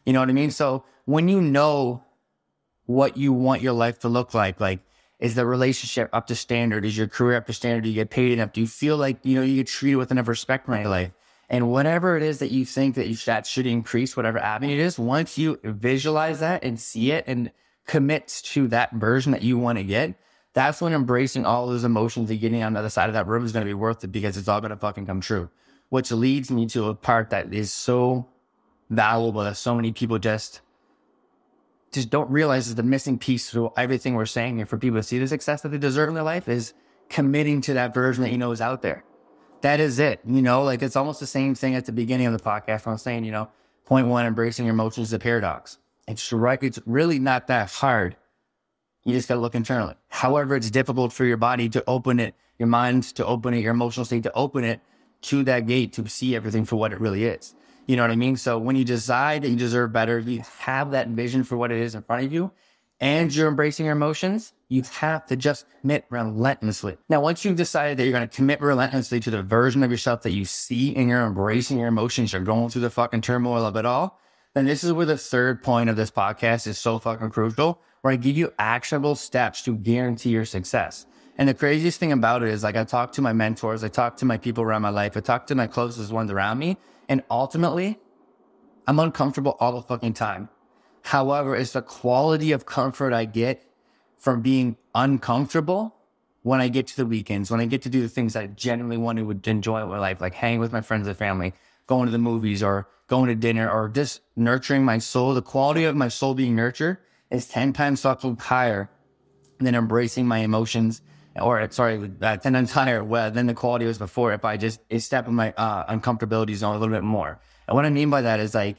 You 0.05 0.13
know 0.13 0.21
what 0.21 0.29
I 0.29 0.33
mean? 0.33 0.51
So 0.51 0.85
when 1.05 1.29
you 1.29 1.41
know 1.41 2.03
what 2.87 3.17
you 3.17 3.33
want 3.33 3.63
your 3.63 3.73
life 3.73 4.01
to 4.01 4.09
look 4.09 4.35
like, 4.35 4.61
like 4.61 4.81
is 5.19 5.35
the 5.35 5.47
relationship 5.47 6.11
up 6.13 6.27
to 6.27 6.35
standard? 6.35 6.85
Is 6.85 6.97
your 6.97 7.09
career 7.09 7.37
up 7.37 7.47
to 7.47 7.53
standard? 7.53 7.85
Do 7.85 7.89
you 7.89 7.95
get 7.95 8.11
paid 8.11 8.33
enough? 8.33 8.53
Do 8.53 8.61
you 8.61 8.67
feel 8.67 8.97
like 8.97 9.19
you 9.23 9.37
know 9.37 9.43
you 9.43 9.57
get 9.57 9.67
treated 9.67 9.97
with 9.97 10.11
enough 10.11 10.29
respect 10.29 10.69
in 10.69 10.75
your 10.75 10.89
life? 10.89 11.13
And 11.49 11.71
whatever 11.71 12.17
it 12.17 12.23
is 12.23 12.41
that 12.41 12.51
you 12.51 12.65
think 12.65 12.97
that 12.97 13.07
you, 13.07 13.15
that 13.27 13.47
should 13.47 13.67
increase, 13.67 14.17
whatever 14.17 14.39
avenue 14.39 14.75
it 14.75 14.81
is, 14.81 14.99
once 14.99 15.39
you 15.39 15.61
visualize 15.63 16.41
that 16.41 16.65
and 16.65 16.79
see 16.79 17.13
it 17.13 17.25
and 17.29 17.53
commit 17.87 18.41
to 18.45 18.69
that 18.69 18.93
version 18.93 19.33
that 19.33 19.43
you 19.43 19.59
want 19.59 19.79
to 19.79 19.85
get, 19.85 20.15
that's 20.53 20.81
when 20.81 20.93
embracing 20.93 21.45
all 21.45 21.67
those 21.67 21.85
emotions 21.85 22.31
and 22.31 22.41
getting 22.41 22.63
on 22.63 22.73
the 22.73 22.81
other 22.81 22.91
side 22.91 23.09
of 23.09 23.15
that 23.15 23.27
room 23.27 23.45
is 23.45 23.53
going 23.53 23.65
to 23.65 23.69
be 23.69 23.75
worth 23.75 24.03
it 24.05 24.09
because 24.09 24.37
it's 24.37 24.49
all 24.49 24.61
going 24.61 24.71
to 24.71 24.77
fucking 24.77 25.07
come 25.07 25.21
true. 25.21 25.51
Which 25.89 26.11
leads 26.11 26.51
me 26.51 26.67
to 26.69 26.89
a 26.89 26.95
part 26.95 27.31
that 27.31 27.53
is 27.55 27.73
so 27.73 28.27
valuable 28.91 29.45
that 29.45 29.57
so 29.57 29.75
many 29.75 29.93
people 29.93 30.19
just 30.19 30.61
just 31.93 32.11
don't 32.11 32.31
realize 32.31 32.69
is 32.69 32.75
the 32.75 32.83
missing 32.83 33.19
piece 33.19 33.51
to 33.51 33.73
everything 33.77 34.15
we're 34.15 34.27
saying 34.27 34.57
here 34.57 34.67
for 34.67 34.77
people 34.77 34.99
to 34.99 35.03
see 35.03 35.19
the 35.19 35.27
success 35.27 35.63
that 35.63 35.71
they 35.71 35.79
deserve 35.79 36.09
in 36.09 36.15
their 36.15 36.25
life 36.25 36.49
is 36.49 36.75
committing 37.09 37.61
to 37.63 37.75
that 37.75 37.95
version 37.95 38.23
that 38.23 38.31
you 38.31 38.39
know 38.39 38.51
is 38.51 38.61
out 38.61 38.83
there. 38.83 39.05
That 39.63 39.81
is 39.81 39.99
it. 39.99 40.21
You 40.27 40.43
know, 40.43 40.63
like 40.63 40.83
it's 40.83 40.97
almost 40.97 41.21
the 41.21 41.27
same 41.27 41.55
thing 41.55 41.75
at 41.75 41.87
the 41.87 41.93
beginning 41.93 42.27
of 42.27 42.33
the 42.33 42.43
podcast 42.43 42.85
when 42.85 42.93
I'm 42.93 42.99
saying, 42.99 43.25
you 43.25 43.33
know, 43.33 43.49
point 43.85 44.09
one, 44.09 44.27
embracing 44.27 44.67
your 44.67 44.75
emotions 44.75 45.09
is 45.09 45.13
a 45.13 45.19
paradox. 45.19 45.79
It's 46.07 46.33
right. 46.33 46.63
It's 46.63 46.79
really 46.87 47.19
not 47.19 47.49
that 47.49 47.71
hard. 47.71 48.17
You 49.05 49.13
just 49.13 49.29
got 49.29 49.35
to 49.35 49.41
look 49.41 49.55
internally. 49.55 49.95
However, 50.09 50.57
it's 50.57 50.71
difficult 50.71 51.13
for 51.13 51.25
your 51.25 51.37
body 51.37 51.69
to 51.71 51.85
open 51.87 52.19
it, 52.19 52.35
your 52.59 52.69
mind 52.69 53.05
to 53.15 53.25
open 53.25 53.55
it, 53.55 53.61
your 53.61 53.73
emotional 53.73 54.05
state 54.05 54.25
to 54.25 54.33
open 54.35 54.65
it 54.65 54.81
to 55.23 55.43
that 55.45 55.67
gate 55.67 55.93
to 55.95 56.09
see 56.09 56.35
everything 56.35 56.65
for 56.65 56.77
what 56.77 56.93
it 56.93 57.01
really 57.01 57.25
is. 57.25 57.55
You 57.87 57.97
know 57.97 58.03
what 58.03 58.11
I 58.11 58.17
mean? 58.17 58.37
So 58.37 58.59
when 58.59 58.77
you 58.77 58.85
decide 58.85 59.43
that 59.43 59.49
you 59.49 59.57
deserve 59.57 59.93
better, 59.93 60.19
you 60.19 60.43
have 60.61 60.91
that 60.91 61.09
vision 61.09 61.45
for 61.45 61.57
what 61.57 61.71
it 61.71 61.79
is 61.79 61.95
in 61.95 62.03
front 62.03 62.25
of 62.25 62.33
you 62.33 62.51
and 63.01 63.35
you're 63.35 63.49
embracing 63.49 63.87
your 63.87 63.95
emotions, 63.95 64.53
you 64.69 64.83
have 65.01 65.27
to 65.27 65.37
just 65.37 65.67
commit 65.81 66.07
relentlessly. 66.09 66.97
Now, 67.09 67.21
once 67.21 67.45
you've 67.45 67.57
decided 67.57 67.99
that 67.99 68.05
you're 68.05 68.13
going 68.13 68.27
to 68.27 68.35
commit 68.35 68.61
relentlessly 68.61 69.21
to 69.21 69.31
the 69.31 69.43
version 69.43 69.83
of 69.83 69.91
yourself 69.91 70.23
that 70.23 70.33
you 70.33 70.45
see 70.45 70.97
and 70.97 71.09
you're 71.09 71.27
embracing 71.27 71.79
your 71.79 71.89
emotions, 71.89 72.33
you're 72.33 72.43
going 72.43 72.71
through 72.71 72.83
the 72.83 72.91
fucking 72.91 73.21
turmoil 73.21 73.65
of 73.65 73.77
it 73.77 73.85
all, 73.85 74.19
then 74.57 74.65
this 74.65 74.83
is 74.83 74.91
where 74.91 75.05
the 75.05 75.19
third 75.19 75.63
point 75.63 75.91
of 75.91 75.97
this 75.97 76.11
podcast 76.11 76.67
is 76.67 76.79
so 76.79 76.99
fucking 76.99 77.29
crucial, 77.29 77.79
where 78.01 78.15
I 78.15 78.17
give 78.17 78.39
you 78.39 78.55
actionable 78.59 79.15
steps 79.15 79.61
to 79.65 79.77
guarantee 79.77 80.31
your 80.31 80.47
success. 80.47 81.05
And 81.37 81.47
the 81.47 81.53
craziest 81.53 82.01
thing 82.01 82.11
about 82.11 82.43
it 82.43 82.49
is 82.49 82.63
like 82.63 82.75
I 82.75 82.85
talk 82.85 83.13
to 83.13 83.21
my 83.21 83.35
mentors, 83.35 83.85
I 83.85 83.89
talk 83.89 84.17
to 84.17 84.25
my 84.25 84.39
people 84.39 84.65
around 84.65 84.81
my 84.81 84.89
life, 84.89 85.15
I 85.15 85.21
talk 85.21 85.47
to 85.49 85.55
my 85.55 85.67
closest 85.67 86.11
ones 86.11 86.31
around 86.31 86.59
me, 86.59 86.79
and 87.07 87.23
ultimately, 87.31 87.99
I'm 88.87 88.99
uncomfortable 88.99 89.59
all 89.61 89.73
the 89.73 89.83
fucking 89.83 90.15
time. 90.15 90.49
However, 91.03 91.55
it's 91.55 91.73
the 91.73 91.83
quality 91.83 92.53
of 92.53 92.65
comfort 92.65 93.13
I 93.13 93.27
get 93.27 93.63
from 94.17 94.41
being 94.41 94.79
uncomfortable 94.95 95.97
when 96.45 96.63
I 96.63 96.69
get 96.69 96.87
to 96.87 96.97
the 96.97 97.05
weekends, 97.05 97.51
when 97.51 97.61
I 97.61 97.67
get 97.67 97.83
to 97.83 97.91
do 97.91 98.01
the 98.01 98.09
things 98.09 98.35
I 98.35 98.47
genuinely 98.47 98.97
want 98.97 99.19
to 99.19 99.51
enjoy 99.51 99.83
in 99.83 99.91
my 99.91 99.99
life, 99.99 100.23
like 100.23 100.33
hang 100.33 100.61
with 100.61 100.73
my 100.73 100.81
friends 100.81 101.07
and 101.07 101.15
family, 101.15 101.53
going 101.87 102.07
to 102.07 102.13
the 102.13 102.19
movies 102.19 102.63
or 102.63 102.89
going 103.09 103.29
to 103.29 103.35
dinner 103.35 103.71
or 103.71 103.89
just 103.89 104.21
nurturing 104.35 104.85
my 104.85 104.99
soul. 104.99 105.35
The 105.35 105.43
quality 105.43 105.85
of 105.85 105.97
my 105.97 106.09
soul 106.09 106.35
being 106.35 106.57
nurtured 106.57 106.99
is 107.31 107.47
10 107.49 107.73
times 107.73 108.03
higher 108.03 108.91
than 109.59 109.75
embracing 109.75 110.27
my 110.27 110.39
emotions 110.39 111.03
or 111.41 111.71
sorry, 111.71 112.11
uh, 112.23 112.37
10 112.37 112.53
times 112.53 112.73
higher 112.73 113.05
well, 113.05 113.31
than 113.31 113.47
the 113.47 113.55
quality 113.55 113.85
was 113.85 113.99
before 113.99 114.33
if 114.33 114.45
I 114.45 114.57
just 114.57 114.81
step 114.99 115.29
in 115.29 115.35
my 115.35 115.53
uh, 115.57 115.93
uncomfortability 115.95 116.55
zone 116.55 116.75
a 116.75 116.79
little 116.79 116.95
bit 116.95 117.05
more. 117.05 117.39
And 117.69 117.75
what 117.75 117.85
I 117.85 117.91
mean 117.91 118.11
by 118.11 118.23
that 118.23 118.41
is 118.41 118.55
like 118.55 118.77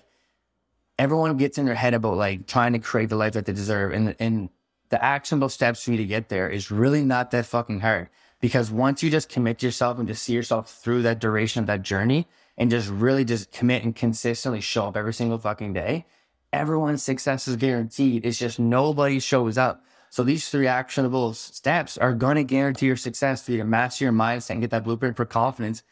everyone 0.98 1.38
gets 1.38 1.58
in 1.58 1.66
their 1.66 1.76
head 1.76 1.94
about 1.94 2.18
like 2.18 2.48
trying 2.48 2.74
to 2.74 2.80
create 2.80 3.10
the 3.10 3.16
life 3.16 3.34
that 3.34 3.46
they 3.46 3.54
deserve. 3.54 3.94
And, 3.94 4.16
and 4.20 4.50
the 4.90 5.04
actionable 5.04 5.50
steps 5.50 5.84
for 5.84 5.92
you 5.92 5.98
to 5.98 6.06
get 6.06 6.30
there 6.30 6.50
is 6.50 6.72
really 6.72 7.04
not 7.04 7.32
that 7.32 7.46
fucking 7.46 7.82
hard 7.82 8.10
because 8.40 8.72
once 8.72 9.04
you 9.04 9.10
just 9.10 9.30
commit 9.30 9.62
yourself 9.62 10.00
and 10.00 10.08
just 10.08 10.24
see 10.24 10.34
yourself 10.34 10.72
through 10.72 11.02
that 11.04 11.20
duration 11.20 11.62
of 11.62 11.68
that 11.68 11.82
journey 11.82 12.28
and 12.58 12.72
just 12.72 12.90
really 12.90 13.24
just 13.24 13.52
commit 13.52 13.84
and 13.84 13.96
consistently 13.96 14.62
show 14.62 14.88
up 14.88 14.98
every 14.98 15.14
single 15.14 15.38
fucking 15.38 15.74
day, 15.74 16.06
everyone's 16.52 17.04
success 17.04 17.48
is 17.48 17.56
guaranteed. 17.56 18.26
It's 18.26 18.38
just 18.38 18.60
nobody 18.60 19.20
shows 19.20 19.58
up. 19.58 19.84
So 20.10 20.24
these 20.24 20.50
three 20.50 20.68
actionable 20.68 21.34
steps 21.34 21.98
are 21.98 22.14
going 22.14 22.38
to 22.38 22.44
guarantee 22.44 22.88
your 22.88 22.96
success 22.96 23.44
for 23.44 23.52
you 23.52 23.58
to 23.58 23.66
master 23.66 24.06
your 24.06 24.14
mindset 24.14 24.52
and 24.52 24.62
get 24.62 24.72
that 24.72 24.84
blueprint 24.84 25.18
for 25.18 25.26
confidence 25.26 25.84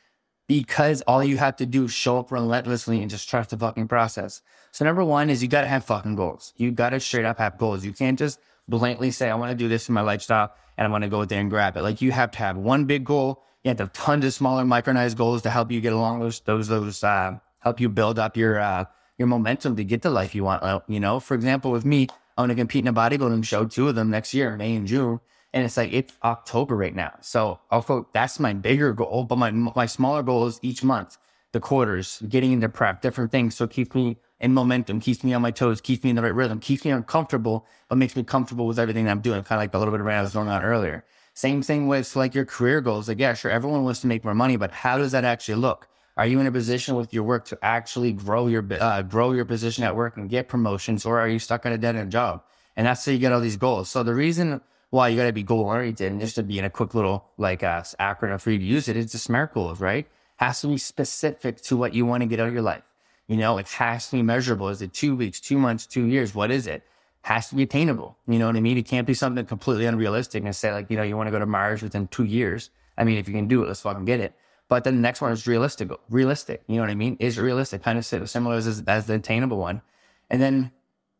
because 0.47 1.01
all 1.01 1.23
you 1.23 1.37
have 1.37 1.57
to 1.57 1.65
do 1.65 1.85
is 1.85 1.91
show 1.91 2.19
up 2.19 2.31
relentlessly 2.31 3.01
and 3.01 3.09
just 3.09 3.29
trust 3.29 3.49
the 3.49 3.57
fucking 3.57 3.87
process. 3.87 4.41
So 4.71 4.85
number 4.85 5.03
one 5.03 5.29
is 5.29 5.41
you 5.41 5.49
got 5.49 5.61
to 5.61 5.67
have 5.67 5.85
fucking 5.85 6.15
goals. 6.15 6.53
You 6.55 6.71
got 6.71 6.91
to 6.91 6.99
straight 6.99 7.25
up 7.25 7.37
have 7.39 7.57
goals. 7.57 7.83
You 7.83 7.93
can't 7.93 8.17
just 8.17 8.39
blatantly 8.67 9.11
say, 9.11 9.29
I 9.29 9.35
want 9.35 9.51
to 9.51 9.55
do 9.55 9.67
this 9.67 9.89
in 9.89 9.95
my 9.95 10.01
lifestyle 10.01 10.53
and 10.77 10.87
I 10.87 10.91
want 10.91 11.03
to 11.03 11.09
go 11.09 11.25
there 11.25 11.39
and 11.39 11.49
grab 11.49 11.77
it. 11.77 11.81
Like 11.81 12.01
you 12.01 12.11
have 12.11 12.31
to 12.31 12.37
have 12.39 12.57
one 12.57 12.85
big 12.85 13.03
goal. 13.03 13.43
You 13.65 13.69
have 13.69 13.77
to 13.77 13.87
tons 13.87 14.23
of 14.23 14.31
smaller 14.31 14.63
micronized 14.63 15.17
goals 15.17 15.41
to 15.41 15.49
help 15.49 15.71
you 15.71 15.81
get 15.81 15.91
along 15.91 16.19
those, 16.19 16.39
those, 16.41 16.67
those, 16.67 17.03
uh, 17.03 17.39
help 17.61 17.79
you 17.79 17.89
build 17.89 18.19
up 18.19 18.37
your, 18.37 18.59
uh, 18.59 18.85
your 19.17 19.27
momentum 19.27 19.75
to 19.77 19.83
get 19.83 20.03
the 20.03 20.11
life 20.11 20.35
you 20.35 20.43
want. 20.43 20.83
You 20.87 20.99
know, 20.99 21.19
for 21.19 21.33
example, 21.33 21.71
with 21.71 21.83
me, 21.83 22.07
I 22.37 22.41
want 22.43 22.51
to 22.51 22.55
compete 22.55 22.83
in 22.83 22.87
a 22.89 22.93
bodybuilding 22.93 23.43
show, 23.43 23.65
two 23.65 23.89
of 23.89 23.95
them 23.95 24.11
next 24.11 24.35
year, 24.35 24.55
May 24.55 24.75
and 24.75 24.85
June. 24.85 25.19
And 25.51 25.65
it's 25.65 25.77
like, 25.77 25.91
it's 25.91 26.13
October 26.23 26.75
right 26.75 26.93
now. 26.93 27.15
So 27.21 27.59
also 27.71 28.07
that's 28.13 28.39
my 28.39 28.53
bigger 28.53 28.93
goal, 28.93 29.23
but 29.23 29.39
my, 29.39 29.49
my 29.49 29.87
smaller 29.87 30.21
goal 30.21 30.45
is 30.45 30.59
each 30.61 30.83
month, 30.83 31.17
the 31.51 31.59
quarters, 31.59 32.21
getting 32.29 32.51
into 32.51 32.69
prep, 32.69 33.01
different 33.01 33.31
things. 33.31 33.55
So 33.55 33.65
keeps 33.65 33.95
me 33.95 34.17
in 34.39 34.53
momentum, 34.53 34.99
keeps 34.99 35.23
me 35.23 35.33
on 35.33 35.41
my 35.41 35.49
toes, 35.49 35.81
keeps 35.81 36.03
me 36.03 36.11
in 36.11 36.17
the 36.17 36.21
right 36.21 36.35
rhythm, 36.35 36.59
keeps 36.59 36.85
me 36.85 36.91
uncomfortable, 36.91 37.65
but 37.89 37.97
makes 37.97 38.15
me 38.15 38.21
comfortable 38.21 38.67
with 38.67 38.77
everything 38.77 39.05
that 39.05 39.11
I'm 39.11 39.21
doing. 39.21 39.41
Kind 39.41 39.57
of 39.57 39.63
like 39.63 39.71
the 39.71 39.79
little 39.79 39.91
bit 39.91 40.01
of 40.01 40.05
rant 40.05 40.19
I 40.19 40.21
was 40.21 40.33
going 40.33 40.49
on 40.49 40.61
earlier. 40.61 41.03
Same 41.35 41.61
thing 41.61 41.87
with 41.87 42.15
like 42.15 42.33
your 42.33 42.45
career 42.45 42.79
goals. 42.79 43.09
Like, 43.09 43.19
yeah, 43.19 43.33
sure, 43.33 43.51
everyone 43.51 43.83
wants 43.83 43.99
to 44.01 44.07
make 44.07 44.23
more 44.23 44.33
money, 44.33 44.55
but 44.55 44.71
how 44.71 44.97
does 44.97 45.11
that 45.11 45.25
actually 45.25 45.55
look? 45.55 45.89
Are 46.15 46.25
you 46.25 46.39
in 46.39 46.47
a 46.47 46.51
position 46.51 46.95
with 46.95 47.13
your 47.13 47.23
work 47.23 47.43
to 47.47 47.59
actually 47.61 48.13
grow 48.13 48.47
your 48.47 48.65
uh, 48.79 49.01
grow 49.01 49.33
your 49.33 49.43
position 49.43 49.83
at 49.83 49.97
work 49.97 50.15
and 50.15 50.29
get 50.29 50.47
promotions, 50.47 51.05
or 51.05 51.19
are 51.19 51.27
you 51.27 51.39
stuck 51.39 51.65
at 51.65 51.73
a 51.73 51.77
dead 51.77 51.97
end 51.97 52.09
job? 52.11 52.41
And 52.77 52.87
that's 52.87 53.05
how 53.05 53.11
you 53.11 53.19
get 53.19 53.33
all 53.33 53.41
these 53.41 53.57
goals. 53.57 53.89
So 53.89 54.01
the 54.01 54.13
reason 54.13 54.61
why 54.91 55.09
you 55.09 55.17
got 55.17 55.25
to 55.25 55.33
be 55.33 55.43
goal 55.43 55.65
oriented 55.65 56.09
and 56.09 56.21
just 56.21 56.35
to 56.35 56.43
be 56.43 56.57
in 56.57 56.63
a 56.63 56.69
quick 56.69 56.95
little 56.95 57.25
like 57.37 57.63
uh, 57.63 57.81
acronym 57.99 58.39
for 58.39 58.51
you 58.51 58.57
to 58.57 58.63
use 58.63 58.87
it, 58.87 58.95
it 58.95 59.01
is 59.01 59.11
the 59.11 59.17
SMART 59.17 59.53
goals, 59.53 59.81
right? 59.81 60.07
Has 60.37 60.61
to 60.61 60.67
be 60.67 60.77
specific 60.77 61.59
to 61.63 61.75
what 61.75 61.93
you 61.93 62.05
want 62.05 62.21
to 62.21 62.27
get 62.27 62.39
out 62.39 62.47
of 62.47 62.53
your 62.53 62.61
life. 62.61 62.83
You 63.27 63.35
know, 63.35 63.57
it 63.57 63.67
has 63.67 64.09
to 64.09 64.15
be 64.15 64.23
measurable. 64.23 64.69
Is 64.69 64.81
it 64.81 64.93
two 64.93 65.17
weeks, 65.17 65.41
two 65.41 65.57
months, 65.57 65.85
two 65.85 66.05
years? 66.05 66.33
What 66.33 66.49
is 66.49 66.65
it? 66.65 66.83
Has 67.25 67.49
to 67.49 67.55
be 67.55 67.63
attainable. 67.63 68.15
You 68.27 68.37
know 68.37 68.45
what 68.45 68.55
I 68.55 68.59
mean? 68.59 68.77
It 68.77 68.85
can't 68.85 69.07
be 69.07 69.15
something 69.15 69.43
completely 69.47 69.87
unrealistic 69.87 70.43
and 70.43 70.55
say 70.55 70.71
like, 70.71 70.91
you 70.91 70.95
know, 70.95 71.01
you 71.01 71.17
want 71.17 71.25
to 71.25 71.31
go 71.31 71.39
to 71.39 71.47
Mars 71.47 71.81
within 71.81 72.07
two 72.07 72.23
years. 72.23 72.69
I 72.99 73.03
mean, 73.03 73.17
if 73.17 73.27
you 73.27 73.33
can 73.33 73.47
do 73.47 73.63
it, 73.63 73.67
let's 73.67 73.81
fucking 73.81 74.05
get 74.05 74.19
it. 74.19 74.35
But 74.69 74.83
then 74.83 74.97
the 74.97 75.01
next 75.01 75.21
one 75.21 75.31
is 75.31 75.47
realistic. 75.47 75.89
Realistic. 76.07 76.61
You 76.67 76.75
know 76.75 76.83
what 76.83 76.91
I 76.91 76.95
mean? 76.95 77.17
Is 77.19 77.39
realistic. 77.39 77.81
Kind 77.81 77.97
of 77.97 78.05
similar 78.05 78.55
as, 78.55 78.83
as 78.87 79.07
the 79.07 79.15
attainable 79.15 79.57
one. 79.57 79.81
And 80.29 80.39
then 80.39 80.71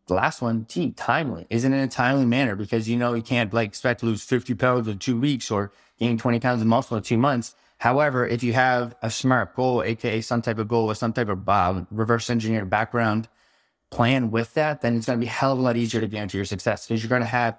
the 0.06 0.14
last 0.14 0.44
one, 0.44 0.66
T, 0.66 0.92
timely. 0.92 1.48
Is 1.50 1.66
it 1.66 1.70
in 1.70 1.74
a 1.74 1.88
timely 1.88 2.28
manner? 2.28 2.56
Because 2.56 2.88
you 2.88 2.98
know 2.98 3.16
you 3.16 3.24
can't 3.24 3.52
like 3.52 3.70
expect 3.70 4.02
to 4.02 4.06
lose 4.06 4.24
50 4.24 4.54
pounds 4.54 4.88
in 4.88 5.00
two 5.00 5.20
weeks 5.20 5.50
or 5.50 5.72
gain 5.98 6.20
20 6.20 6.40
pounds 6.40 6.62
of 6.62 6.68
muscle 6.68 6.98
in 6.98 7.02
two 7.02 7.18
months. 7.18 7.56
However, 7.80 8.28
if 8.28 8.44
you 8.44 8.54
have 8.54 8.96
a 9.02 9.10
smart 9.10 9.56
goal, 9.56 9.82
aka 9.82 10.22
some 10.22 10.44
type 10.44 10.60
of 10.60 10.68
goal 10.68 10.86
with 10.86 11.00
some 11.00 11.14
type 11.14 11.30
of 11.30 11.50
uh, 11.50 11.82
reverse 11.90 12.30
engineered 12.30 12.70
background, 12.70 13.28
plan 13.96 14.30
with 14.30 14.54
that, 14.56 14.82
then 14.82 14.98
it's 14.98 15.06
going 15.06 15.18
to 15.18 15.24
be 15.24 15.28
hell 15.28 15.54
of 15.54 15.60
a 15.60 15.62
lot 15.62 15.78
easier 15.78 16.02
to 16.02 16.08
guarantee 16.08 16.38
your 16.38 16.46
success 16.46 16.86
because 16.86 17.02
you're 17.02 17.10
going 17.10 17.22
to 17.22 17.26
have 17.26 17.58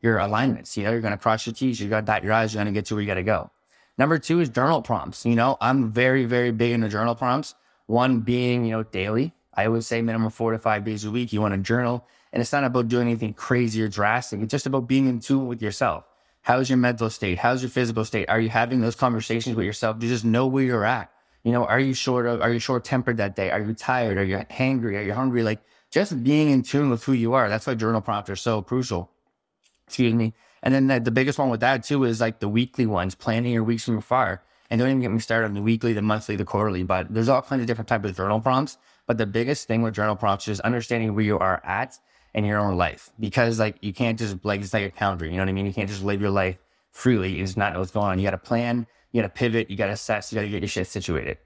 your 0.00 0.18
alignments. 0.18 0.76
You 0.76 0.84
know, 0.84 0.92
you're 0.92 1.00
going 1.00 1.12
to 1.12 1.18
cross 1.18 1.44
your 1.46 1.54
T's, 1.54 1.80
you're 1.80 1.90
going 1.90 2.04
to 2.04 2.06
dot 2.06 2.22
your 2.22 2.32
I's, 2.32 2.54
you're 2.54 2.62
going 2.62 2.72
to 2.72 2.78
get 2.78 2.86
to 2.86 2.94
where 2.94 3.02
you 3.02 3.08
got 3.08 3.14
to 3.14 3.24
go. 3.24 3.50
Number 3.98 4.18
two 4.18 4.38
is 4.40 4.48
journal 4.48 4.82
prompts. 4.82 5.26
You 5.26 5.34
know, 5.34 5.56
I'm 5.60 5.90
very, 5.90 6.26
very 6.26 6.52
big 6.52 6.72
into 6.72 6.88
journal 6.88 7.16
prompts. 7.16 7.54
One 7.86 8.20
being, 8.20 8.64
you 8.64 8.70
know, 8.70 8.82
daily. 8.84 9.32
I 9.52 9.66
always 9.66 9.86
say 9.86 10.00
minimum 10.00 10.30
four 10.30 10.52
to 10.52 10.58
five 10.58 10.84
days 10.84 11.04
a 11.04 11.10
week. 11.10 11.32
You 11.32 11.40
want 11.40 11.54
to 11.54 11.58
journal. 11.58 12.06
And 12.32 12.40
it's 12.40 12.52
not 12.52 12.64
about 12.64 12.88
doing 12.88 13.08
anything 13.08 13.34
crazy 13.34 13.82
or 13.82 13.88
drastic. 13.88 14.40
It's 14.40 14.50
just 14.50 14.66
about 14.66 14.88
being 14.88 15.08
in 15.08 15.20
tune 15.20 15.46
with 15.46 15.60
yourself. 15.62 16.04
How's 16.42 16.68
your 16.68 16.78
mental 16.78 17.10
state? 17.10 17.38
How's 17.38 17.62
your 17.62 17.70
physical 17.70 18.04
state? 18.04 18.28
Are 18.28 18.40
you 18.40 18.48
having 18.48 18.80
those 18.80 18.96
conversations 18.96 19.56
with 19.56 19.66
yourself 19.66 19.98
to 19.98 20.06
just 20.06 20.24
know 20.24 20.46
where 20.46 20.64
you're 20.64 20.84
at? 20.84 21.10
You 21.44 21.52
know, 21.52 21.64
are 21.66 21.78
you 21.78 21.94
short 21.94 22.26
of, 22.26 22.40
are 22.40 22.52
you 22.52 22.58
short 22.58 22.84
tempered 22.84 23.18
that 23.18 23.36
day? 23.36 23.50
Are 23.50 23.60
you 23.60 23.74
tired? 23.74 24.18
Are 24.18 24.24
you 24.24 24.38
hangry? 24.50 24.98
Are 24.98 25.02
you 25.02 25.12
hungry? 25.12 25.42
Like 25.42 25.60
just 25.90 26.24
being 26.24 26.50
in 26.50 26.62
tune 26.62 26.90
with 26.90 27.04
who 27.04 27.12
you 27.12 27.34
are. 27.34 27.48
That's 27.48 27.66
why 27.66 27.74
journal 27.74 28.00
prompts 28.00 28.30
are 28.30 28.36
so 28.36 28.62
crucial. 28.62 29.10
Excuse 29.86 30.14
me. 30.14 30.34
And 30.62 30.74
then 30.74 30.86
the, 30.86 30.98
the 30.98 31.10
biggest 31.10 31.38
one 31.38 31.50
with 31.50 31.60
that 31.60 31.84
too 31.84 32.04
is 32.04 32.20
like 32.20 32.40
the 32.40 32.48
weekly 32.48 32.86
ones, 32.86 33.14
planning 33.14 33.52
your 33.52 33.62
weeks 33.62 33.84
from 33.84 33.98
afar. 33.98 34.42
And 34.70 34.78
don't 34.78 34.88
even 34.88 35.02
get 35.02 35.12
me 35.12 35.18
started 35.18 35.46
on 35.46 35.54
the 35.54 35.62
weekly, 35.62 35.92
the 35.92 36.02
monthly, 36.02 36.36
the 36.36 36.44
quarterly, 36.44 36.82
but 36.82 37.12
there's 37.12 37.28
all 37.28 37.42
kinds 37.42 37.60
of 37.60 37.66
different 37.66 37.86
types 37.86 38.08
of 38.08 38.16
journal 38.16 38.40
prompts. 38.40 38.78
But 39.06 39.18
the 39.18 39.26
biggest 39.26 39.68
thing 39.68 39.82
with 39.82 39.94
journal 39.94 40.16
prompts 40.16 40.48
is 40.48 40.60
understanding 40.60 41.14
where 41.14 41.24
you 41.24 41.38
are 41.38 41.60
at 41.64 41.98
in 42.32 42.46
your 42.46 42.58
own 42.58 42.76
life. 42.76 43.10
Because 43.20 43.58
like 43.58 43.76
you 43.82 43.92
can't 43.92 44.18
just 44.18 44.42
like 44.44 44.62
it's 44.62 44.72
like 44.72 44.84
a 44.84 44.90
calendar, 44.90 45.26
you 45.26 45.32
know 45.32 45.42
what 45.42 45.50
I 45.50 45.52
mean? 45.52 45.66
You 45.66 45.74
can't 45.74 45.88
just 45.88 46.02
live 46.02 46.22
your 46.22 46.30
life 46.30 46.56
freely. 46.90 47.40
It's 47.40 47.56
not 47.56 47.76
what's 47.76 47.90
going 47.90 48.06
on. 48.06 48.18
You 48.18 48.24
gotta 48.24 48.38
plan, 48.38 48.86
you 49.14 49.22
gotta 49.22 49.32
pivot, 49.32 49.70
you 49.70 49.76
gotta 49.76 49.92
assess, 49.92 50.30
you 50.30 50.36
gotta 50.36 50.48
get 50.48 50.60
your 50.60 50.68
shit 50.68 50.88
situated. 50.88 51.38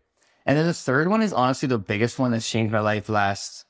And 0.46 0.58
then 0.58 0.66
the 0.66 0.74
third 0.74 1.08
one 1.08 1.22
is 1.22 1.32
honestly 1.32 1.68
the 1.68 1.78
biggest 1.78 2.18
one 2.18 2.32
that's 2.32 2.50
changed 2.50 2.72
my 2.72 2.80
life 2.80 3.08
last 3.08 3.66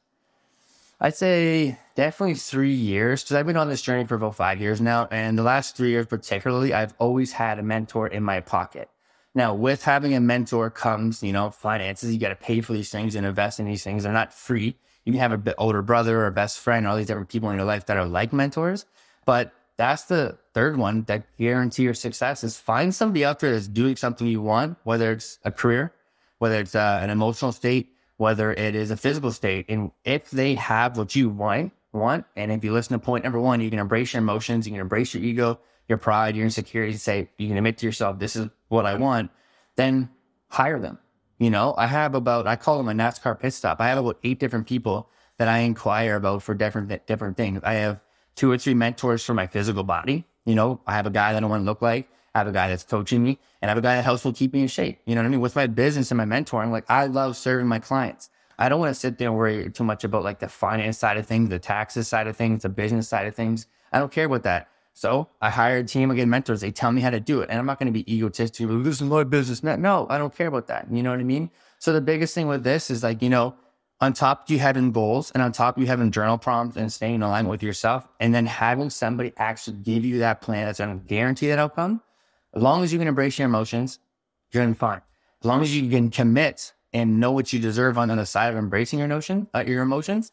I'd 1.01 1.15
say 1.15 1.79
definitely 1.95 2.35
three 2.35 2.75
years 2.75 3.23
because 3.23 3.37
I've 3.37 3.47
been 3.47 3.57
on 3.57 3.69
this 3.69 3.83
journey 3.83 4.05
for 4.05 4.17
about 4.17 4.35
five 4.35 4.61
years 4.61 4.81
now. 4.81 5.07
And 5.13 5.39
the 5.39 5.45
last 5.45 5.77
three 5.77 5.91
years, 5.91 6.07
particularly, 6.07 6.75
I've 6.75 6.93
always 6.99 7.33
had 7.33 7.61
a 7.61 7.63
mentor 7.63 8.09
in 8.09 8.25
my 8.25 8.41
pocket. 8.41 8.91
Now, 9.33 9.55
with 9.55 9.85
having 9.85 10.15
a 10.15 10.21
mentor 10.21 10.71
comes, 10.71 11.23
you 11.23 11.33
know, 11.33 11.51
finances. 11.51 12.13
You 12.13 12.19
got 12.19 12.31
to 12.31 12.35
pay 12.35 12.61
for 12.63 12.73
these 12.73 12.91
things 12.91 13.15
and 13.15 13.25
invest 13.25 13.61
in 13.61 13.67
these 13.67 13.85
things. 13.85 14.03
They're 14.03 14.13
not 14.13 14.35
free. 14.35 14.77
You 15.05 15.13
can 15.13 15.21
have 15.21 15.31
a 15.31 15.39
bit 15.39 15.55
older 15.57 15.83
brother 15.83 16.21
or 16.21 16.27
a 16.27 16.33
best 16.33 16.59
friend, 16.59 16.87
all 16.87 16.97
these 16.97 17.07
different 17.07 17.29
people 17.29 17.49
in 17.51 17.57
your 17.57 17.65
life 17.65 17.87
that 17.87 17.97
are 17.97 18.07
like 18.07 18.33
mentors. 18.33 18.85
But 19.25 19.53
that's 19.77 20.05
the 20.05 20.37
third 20.59 20.77
one 20.77 21.05
that 21.05 21.23
guarantee 21.39 21.85
your 21.85 21.95
success 21.95 22.43
is 22.43 22.59
find 22.59 22.93
somebody 22.93 23.25
out 23.25 23.39
there 23.39 23.53
that's 23.53 23.69
doing 23.69 23.95
something 23.95 24.27
you 24.27 24.43
want, 24.43 24.77
whether 24.83 25.13
it's 25.13 25.39
a 25.45 25.53
career, 25.53 25.93
whether 26.39 26.59
it's 26.59 26.75
uh, 26.75 26.99
an 27.01 27.11
emotional 27.11 27.53
state, 27.53 27.93
whether 28.17 28.53
it 28.53 28.75
is 28.75 28.91
a 28.91 28.97
physical 28.97 29.31
state. 29.31 29.67
And 29.69 29.93
if 30.05 30.33
they 30.33 30.57
have 30.57 30.99
what 30.99 31.15
you 31.15 31.29
want, 31.29 31.71
want, 31.93 32.25
and 32.35 32.51
if 32.51 32.65
you 32.65 32.73
listen 32.73 32.99
to 32.99 32.99
point 32.99 33.23
number 33.23 33.39
one, 33.39 33.61
you 33.61 33.71
can 33.71 33.79
embrace 33.79 34.13
your 34.13 34.21
emotions, 34.21 34.67
you 34.67 34.73
can 34.73 34.81
embrace 34.81 35.15
your 35.15 35.23
ego, 35.23 35.61
your 35.89 35.97
pride, 35.97 36.35
your 36.35 36.45
insecurities, 36.45 37.05
say, 37.05 37.31
you 37.39 37.47
can 37.47 37.57
admit 37.57 37.79
to 37.79 37.87
yourself, 37.87 38.19
this 38.19 38.35
is 38.35 38.49
what 38.67 38.85
I 38.85 38.97
want, 38.97 39.31
then 39.77 40.11
hire 40.49 40.81
them. 40.81 40.99
You 41.39 41.51
know, 41.51 41.73
I 41.79 41.87
have 41.87 42.17
about, 42.17 42.49
I 42.49 42.57
call 42.57 42.79
them 42.79 42.89
a 42.89 43.01
NASCAR 43.01 43.39
pit 43.39 43.55
stop. 43.55 43.81
I 43.81 43.87
have 43.91 43.99
about 43.99 44.19
eight 44.25 44.41
different 44.41 44.67
people 44.67 45.09
that 45.37 45.47
I 45.47 45.59
inquire 45.59 46.17
about 46.17 46.43
for 46.43 46.53
different, 46.53 47.07
different 47.07 47.37
things. 47.37 47.61
I 47.63 47.75
have 47.75 48.01
two 48.35 48.51
or 48.51 48.59
three 48.59 48.75
mentors 48.75 49.25
for 49.25 49.35
my 49.35 49.47
physical 49.47 49.85
body. 49.85 50.25
You 50.49 50.55
know, 50.55 50.81
I 50.87 50.95
have 50.95 51.07
a 51.07 51.11
guy 51.11 51.35
that 51.35 51.43
I 51.43 51.47
want 51.47 51.61
to 51.61 51.65
look 51.67 51.83
like. 51.83 52.09
I 52.35 52.39
have 52.39 52.49
a 52.49 52.53
guy 52.53 52.71
that's 52.71 52.83
coaching 52.83 53.23
me 53.23 53.39
and 53.61 53.71
I 53.71 53.73
have 53.73 53.77
a 53.77 53.83
guy 53.83 53.97
that 53.97 54.03
helps 54.03 54.25
me 54.25 54.33
keep 54.33 54.55
me 54.55 54.63
in 54.63 54.69
shape. 54.69 54.99
You 55.05 55.15
know 55.15 55.21
what 55.21 55.27
I 55.27 55.29
mean? 55.29 55.41
With 55.43 55.55
my 55.55 55.67
business 55.67 56.11
and 56.11 56.17
my 56.17 56.25
mentoring, 56.25 56.71
like 56.71 56.87
I 56.89 57.05
love 57.05 57.37
serving 57.37 57.67
my 57.67 57.79
clients. 57.79 58.31
I 58.59 58.71
don't 58.71 58.81
want 58.81 58.89
to 58.95 58.99
sit 58.99 59.19
there 59.19 59.29
and 59.29 59.37
worry 59.37 59.71
too 59.71 59.85
much 59.85 60.05
about 60.05 60.25
like 60.25 60.39
the 60.39 60.49
finance 60.49 60.97
side 60.97 61.19
of 61.19 61.27
things, 61.27 61.51
the 61.51 61.59
taxes 61.59 62.09
side 62.09 62.27
of 62.29 62.35
things, 62.35 62.63
the 62.63 62.71
business 62.71 63.07
side 63.09 63.27
of 63.27 63.35
things. 63.35 63.67
I 63.93 63.99
don't 63.99 64.11
care 64.11 64.25
about 64.25 64.45
that. 64.45 64.69
So 64.95 65.29
I 65.43 65.51
hire 65.51 65.79
a 65.79 65.85
team, 65.85 66.11
again, 66.11 66.31
mentors. 66.31 66.63
They 66.63 66.71
tell 66.71 66.93
me 66.93 67.03
how 67.03 67.11
to 67.11 67.21
do 67.21 67.43
it. 67.43 67.51
And 67.51 67.59
I'm 67.59 67.67
not 67.67 67.79
going 67.79 67.93
to 67.93 67.93
be 67.93 68.11
egotistic. 68.11 68.67
This 68.69 69.03
is 69.03 69.03
my 69.03 69.25
business. 69.25 69.63
No, 69.63 70.07
I 70.09 70.17
don't 70.17 70.35
care 70.35 70.47
about 70.47 70.67
that. 70.69 70.91
You 70.91 71.03
know 71.03 71.11
what 71.11 71.21
I 71.21 71.25
mean? 71.25 71.51
So 71.79 71.93
the 71.93 72.01
biggest 72.01 72.35
thing 72.35 72.49
with 72.49 72.65
this 72.65 72.91
is 72.91 73.03
like, 73.03 73.21
you 73.21 73.29
know, 73.29 73.55
on 74.01 74.13
top 74.13 74.49
you 74.49 74.59
having 74.59 74.93
goals 74.93 75.31
and 75.33 75.43
on 75.43 75.53
top 75.53 75.79
you 75.79 75.87
having 75.87 76.11
journal 76.11 76.39
prompts 76.39 76.77
and 76.77 76.93
staying 76.93 77.17
in 77.17 77.23
alignment 77.23 77.51
with 77.51 77.63
yourself 77.63 78.07
and 78.21 78.35
then 78.35 78.47
having 78.47 78.91
somebody 78.91 79.33
actually 79.37 79.77
give 79.79 80.05
you 80.05 80.21
that 80.21 80.41
plan 80.41 80.67
that's 80.67 80.79
going 80.79 80.99
to 80.99 81.05
guarantee 81.07 81.49
that 81.49 81.59
outcome 81.59 82.01
as 82.55 82.63
long 82.63 82.83
as 82.83 82.93
you 82.93 82.99
can 82.99 83.09
embrace 83.09 83.39
your 83.39 83.47
emotions, 83.47 83.99
you're 84.51 84.63
going 84.63 84.75
to 84.75 84.77
be 84.77 84.79
fine. 84.79 85.03
As 85.43 85.47
long 85.47 85.63
as 85.63 85.77
you 85.77 85.89
can 85.91 86.11
commit 86.11 86.73
and 86.93 87.21
know 87.21 87.31
what 87.31 87.53
you 87.53 87.61
deserve 87.61 87.99
on, 87.99 88.11
on 88.11 88.17
the 88.17 88.27
side 88.27 88.53
of 88.53 88.59
embracing 88.59 88.99
your 88.99 89.09
notion, 89.09 89.49
uh, 89.55 89.65
your 89.67 89.83
emotions, 89.83 90.33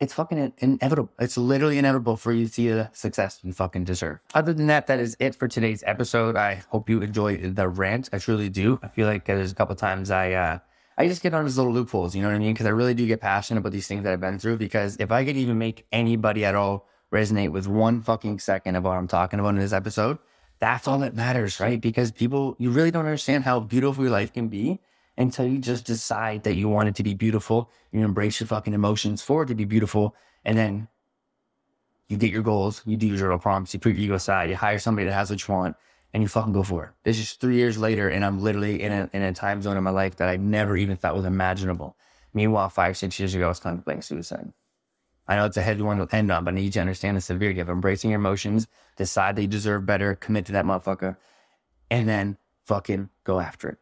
it's 0.00 0.14
fucking 0.14 0.52
inevitable. 0.58 1.12
It's 1.18 1.36
literally 1.36 1.78
inevitable 1.78 2.16
for 2.16 2.32
you 2.32 2.46
to 2.46 2.52
see 2.52 2.68
the 2.68 2.90
success 2.92 3.40
you 3.42 3.52
fucking 3.52 3.84
deserve. 3.84 4.20
Other 4.34 4.52
than 4.52 4.66
that, 4.68 4.86
that 4.86 5.00
is 5.00 5.16
it 5.20 5.34
for 5.34 5.48
today's 5.48 5.82
episode. 5.86 6.36
I 6.36 6.62
hope 6.70 6.88
you 6.88 7.00
enjoyed 7.02 7.56
the 7.56 7.68
rant. 7.68 8.08
I 8.12 8.18
truly 8.18 8.48
do. 8.48 8.78
I 8.82 8.88
feel 8.88 9.06
like 9.06 9.24
there's 9.24 9.52
a 9.52 9.54
couple 9.54 9.74
times 9.76 10.10
I, 10.10 10.32
uh, 10.32 10.58
I 10.96 11.08
just 11.08 11.22
get 11.22 11.34
on 11.34 11.44
these 11.44 11.56
little 11.56 11.72
loopholes, 11.72 12.14
you 12.14 12.22
know 12.22 12.28
what 12.28 12.36
I 12.36 12.38
mean? 12.38 12.52
Because 12.52 12.66
I 12.66 12.70
really 12.70 12.94
do 12.94 13.06
get 13.06 13.20
passionate 13.20 13.60
about 13.60 13.72
these 13.72 13.88
things 13.88 14.04
that 14.04 14.12
I've 14.12 14.20
been 14.20 14.38
through. 14.38 14.58
Because 14.58 14.96
if 14.98 15.10
I 15.10 15.24
could 15.24 15.36
even 15.36 15.58
make 15.58 15.86
anybody 15.90 16.44
at 16.44 16.54
all 16.54 16.86
resonate 17.12 17.50
with 17.50 17.66
one 17.66 18.02
fucking 18.02 18.38
second 18.38 18.76
of 18.76 18.84
what 18.84 18.96
I'm 18.96 19.08
talking 19.08 19.40
about 19.40 19.50
in 19.50 19.58
this 19.58 19.72
episode, 19.72 20.18
that's 20.60 20.86
all 20.86 20.98
that 21.00 21.14
matters, 21.14 21.58
right? 21.60 21.80
Because 21.80 22.12
people, 22.12 22.56
you 22.58 22.70
really 22.70 22.90
don't 22.90 23.06
understand 23.06 23.44
how 23.44 23.60
beautiful 23.60 24.04
your 24.04 24.12
life 24.12 24.32
can 24.32 24.48
be 24.48 24.80
until 25.16 25.46
you 25.46 25.58
just 25.58 25.84
decide 25.84 26.44
that 26.44 26.54
you 26.54 26.68
want 26.68 26.88
it 26.88 26.94
to 26.96 27.02
be 27.02 27.14
beautiful. 27.14 27.70
You 27.92 28.04
embrace 28.04 28.40
your 28.40 28.46
fucking 28.46 28.74
emotions 28.74 29.22
for 29.22 29.42
it 29.42 29.46
to 29.46 29.54
be 29.54 29.64
beautiful. 29.64 30.14
And 30.44 30.56
then 30.56 30.88
you 32.08 32.16
get 32.16 32.30
your 32.30 32.42
goals, 32.42 32.82
you 32.84 32.96
do 32.96 33.06
your 33.06 33.16
journal 33.16 33.38
prompts, 33.38 33.74
you 33.74 33.80
put 33.80 33.94
your 33.94 34.00
ego 34.00 34.14
aside, 34.14 34.50
you 34.50 34.56
hire 34.56 34.78
somebody 34.78 35.06
that 35.06 35.14
has 35.14 35.30
what 35.30 35.46
you 35.46 35.54
want, 35.54 35.76
and 36.14 36.22
you 36.22 36.28
fucking 36.28 36.52
go 36.52 36.62
for 36.62 36.84
it. 36.84 36.90
This 37.02 37.18
is 37.18 37.32
three 37.32 37.56
years 37.56 37.76
later, 37.76 38.08
and 38.08 38.24
I'm 38.24 38.40
literally 38.40 38.80
in 38.80 38.92
a, 38.92 39.10
in 39.12 39.20
a 39.20 39.34
time 39.34 39.60
zone 39.60 39.76
in 39.76 39.82
my 39.82 39.90
life 39.90 40.16
that 40.16 40.28
I 40.28 40.36
never 40.36 40.76
even 40.76 40.96
thought 40.96 41.16
was 41.16 41.24
imaginable. 41.24 41.96
Meanwhile, 42.32 42.70
five, 42.70 42.96
six 42.96 43.18
years 43.18 43.34
ago, 43.34 43.46
I 43.46 43.48
was 43.48 43.58
contemplating 43.58 44.02
suicide. 44.02 44.52
I 45.26 45.36
know 45.36 45.46
it's 45.46 45.56
a 45.56 45.62
heavy 45.62 45.82
one 45.82 45.98
to 45.98 46.14
end 46.14 46.30
on, 46.30 46.44
but 46.44 46.52
I 46.52 46.54
need 46.54 46.64
you 46.64 46.70
to 46.70 46.80
understand 46.80 47.16
the 47.16 47.20
severity 47.20 47.58
of 47.60 47.68
embracing 47.68 48.10
your 48.10 48.20
emotions, 48.20 48.68
decide 48.96 49.34
that 49.36 49.42
you 49.42 49.48
deserve 49.48 49.86
better, 49.86 50.14
commit 50.14 50.46
to 50.46 50.52
that 50.52 50.64
motherfucker, 50.64 51.16
and 51.90 52.08
then 52.08 52.36
fucking 52.64 53.10
go 53.24 53.40
after 53.40 53.70
it. 53.70 53.78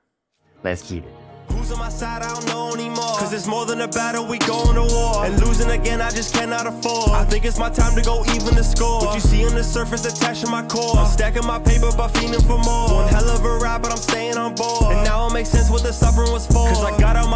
Let's 0.63 0.89
keep 0.89 1.05
it. 1.05 1.32
Who's 1.63 1.71
on 1.71 1.79
my 1.79 1.91
side? 1.91 2.23
I 2.23 2.35
don't 2.35 2.47
know 2.49 2.75
anymore. 2.75 3.15
Cause 3.23 3.33
it's 3.33 3.47
more 3.47 3.65
than 3.65 3.83
a 3.83 3.87
battle, 3.87 4.27
we 4.27 4.37
going 4.39 4.75
to 4.75 4.83
war. 4.83 5.25
And 5.25 5.39
losing 5.39 5.71
again, 5.71 6.01
I 6.01 6.11
just 6.11 6.35
cannot 6.35 6.67
afford. 6.67 7.11
I 7.11 7.25
think 7.25 7.45
it's 7.45 7.57
my 7.57 7.71
time 7.71 7.95
to 7.95 8.03
go 8.03 8.25
even 8.35 8.57
the 8.57 8.65
score. 8.65 9.07
What 9.07 9.15
you 9.15 9.21
see 9.21 9.47
on 9.47 9.55
the 9.55 9.63
surface 9.63 10.05
attached 10.05 10.45
to 10.45 10.51
my 10.51 10.67
core. 10.67 10.97
I'm 10.97 11.07
stacking 11.07 11.47
my 11.47 11.61
paper, 11.61 11.93
but 11.97 12.09
feeling 12.19 12.41
for 12.41 12.59
more. 12.59 13.07
One 13.07 13.07
hell 13.07 13.31
of 13.31 13.45
a 13.45 13.59
ride, 13.59 13.81
but 13.81 13.93
I'm 13.93 14.03
staying 14.03 14.39
on 14.39 14.57
board. 14.57 14.91
And 14.91 15.05
now 15.05 15.29
it 15.29 15.35
makes 15.35 15.51
sense 15.51 15.71
what 15.71 15.85
the 15.85 15.93
suffering 15.93 16.33
was 16.33 16.49
for. 16.49 16.67
Cause 16.67 16.83
I 16.83 16.99
got 16.99 17.15
out 17.15 17.23
my 17.27 17.31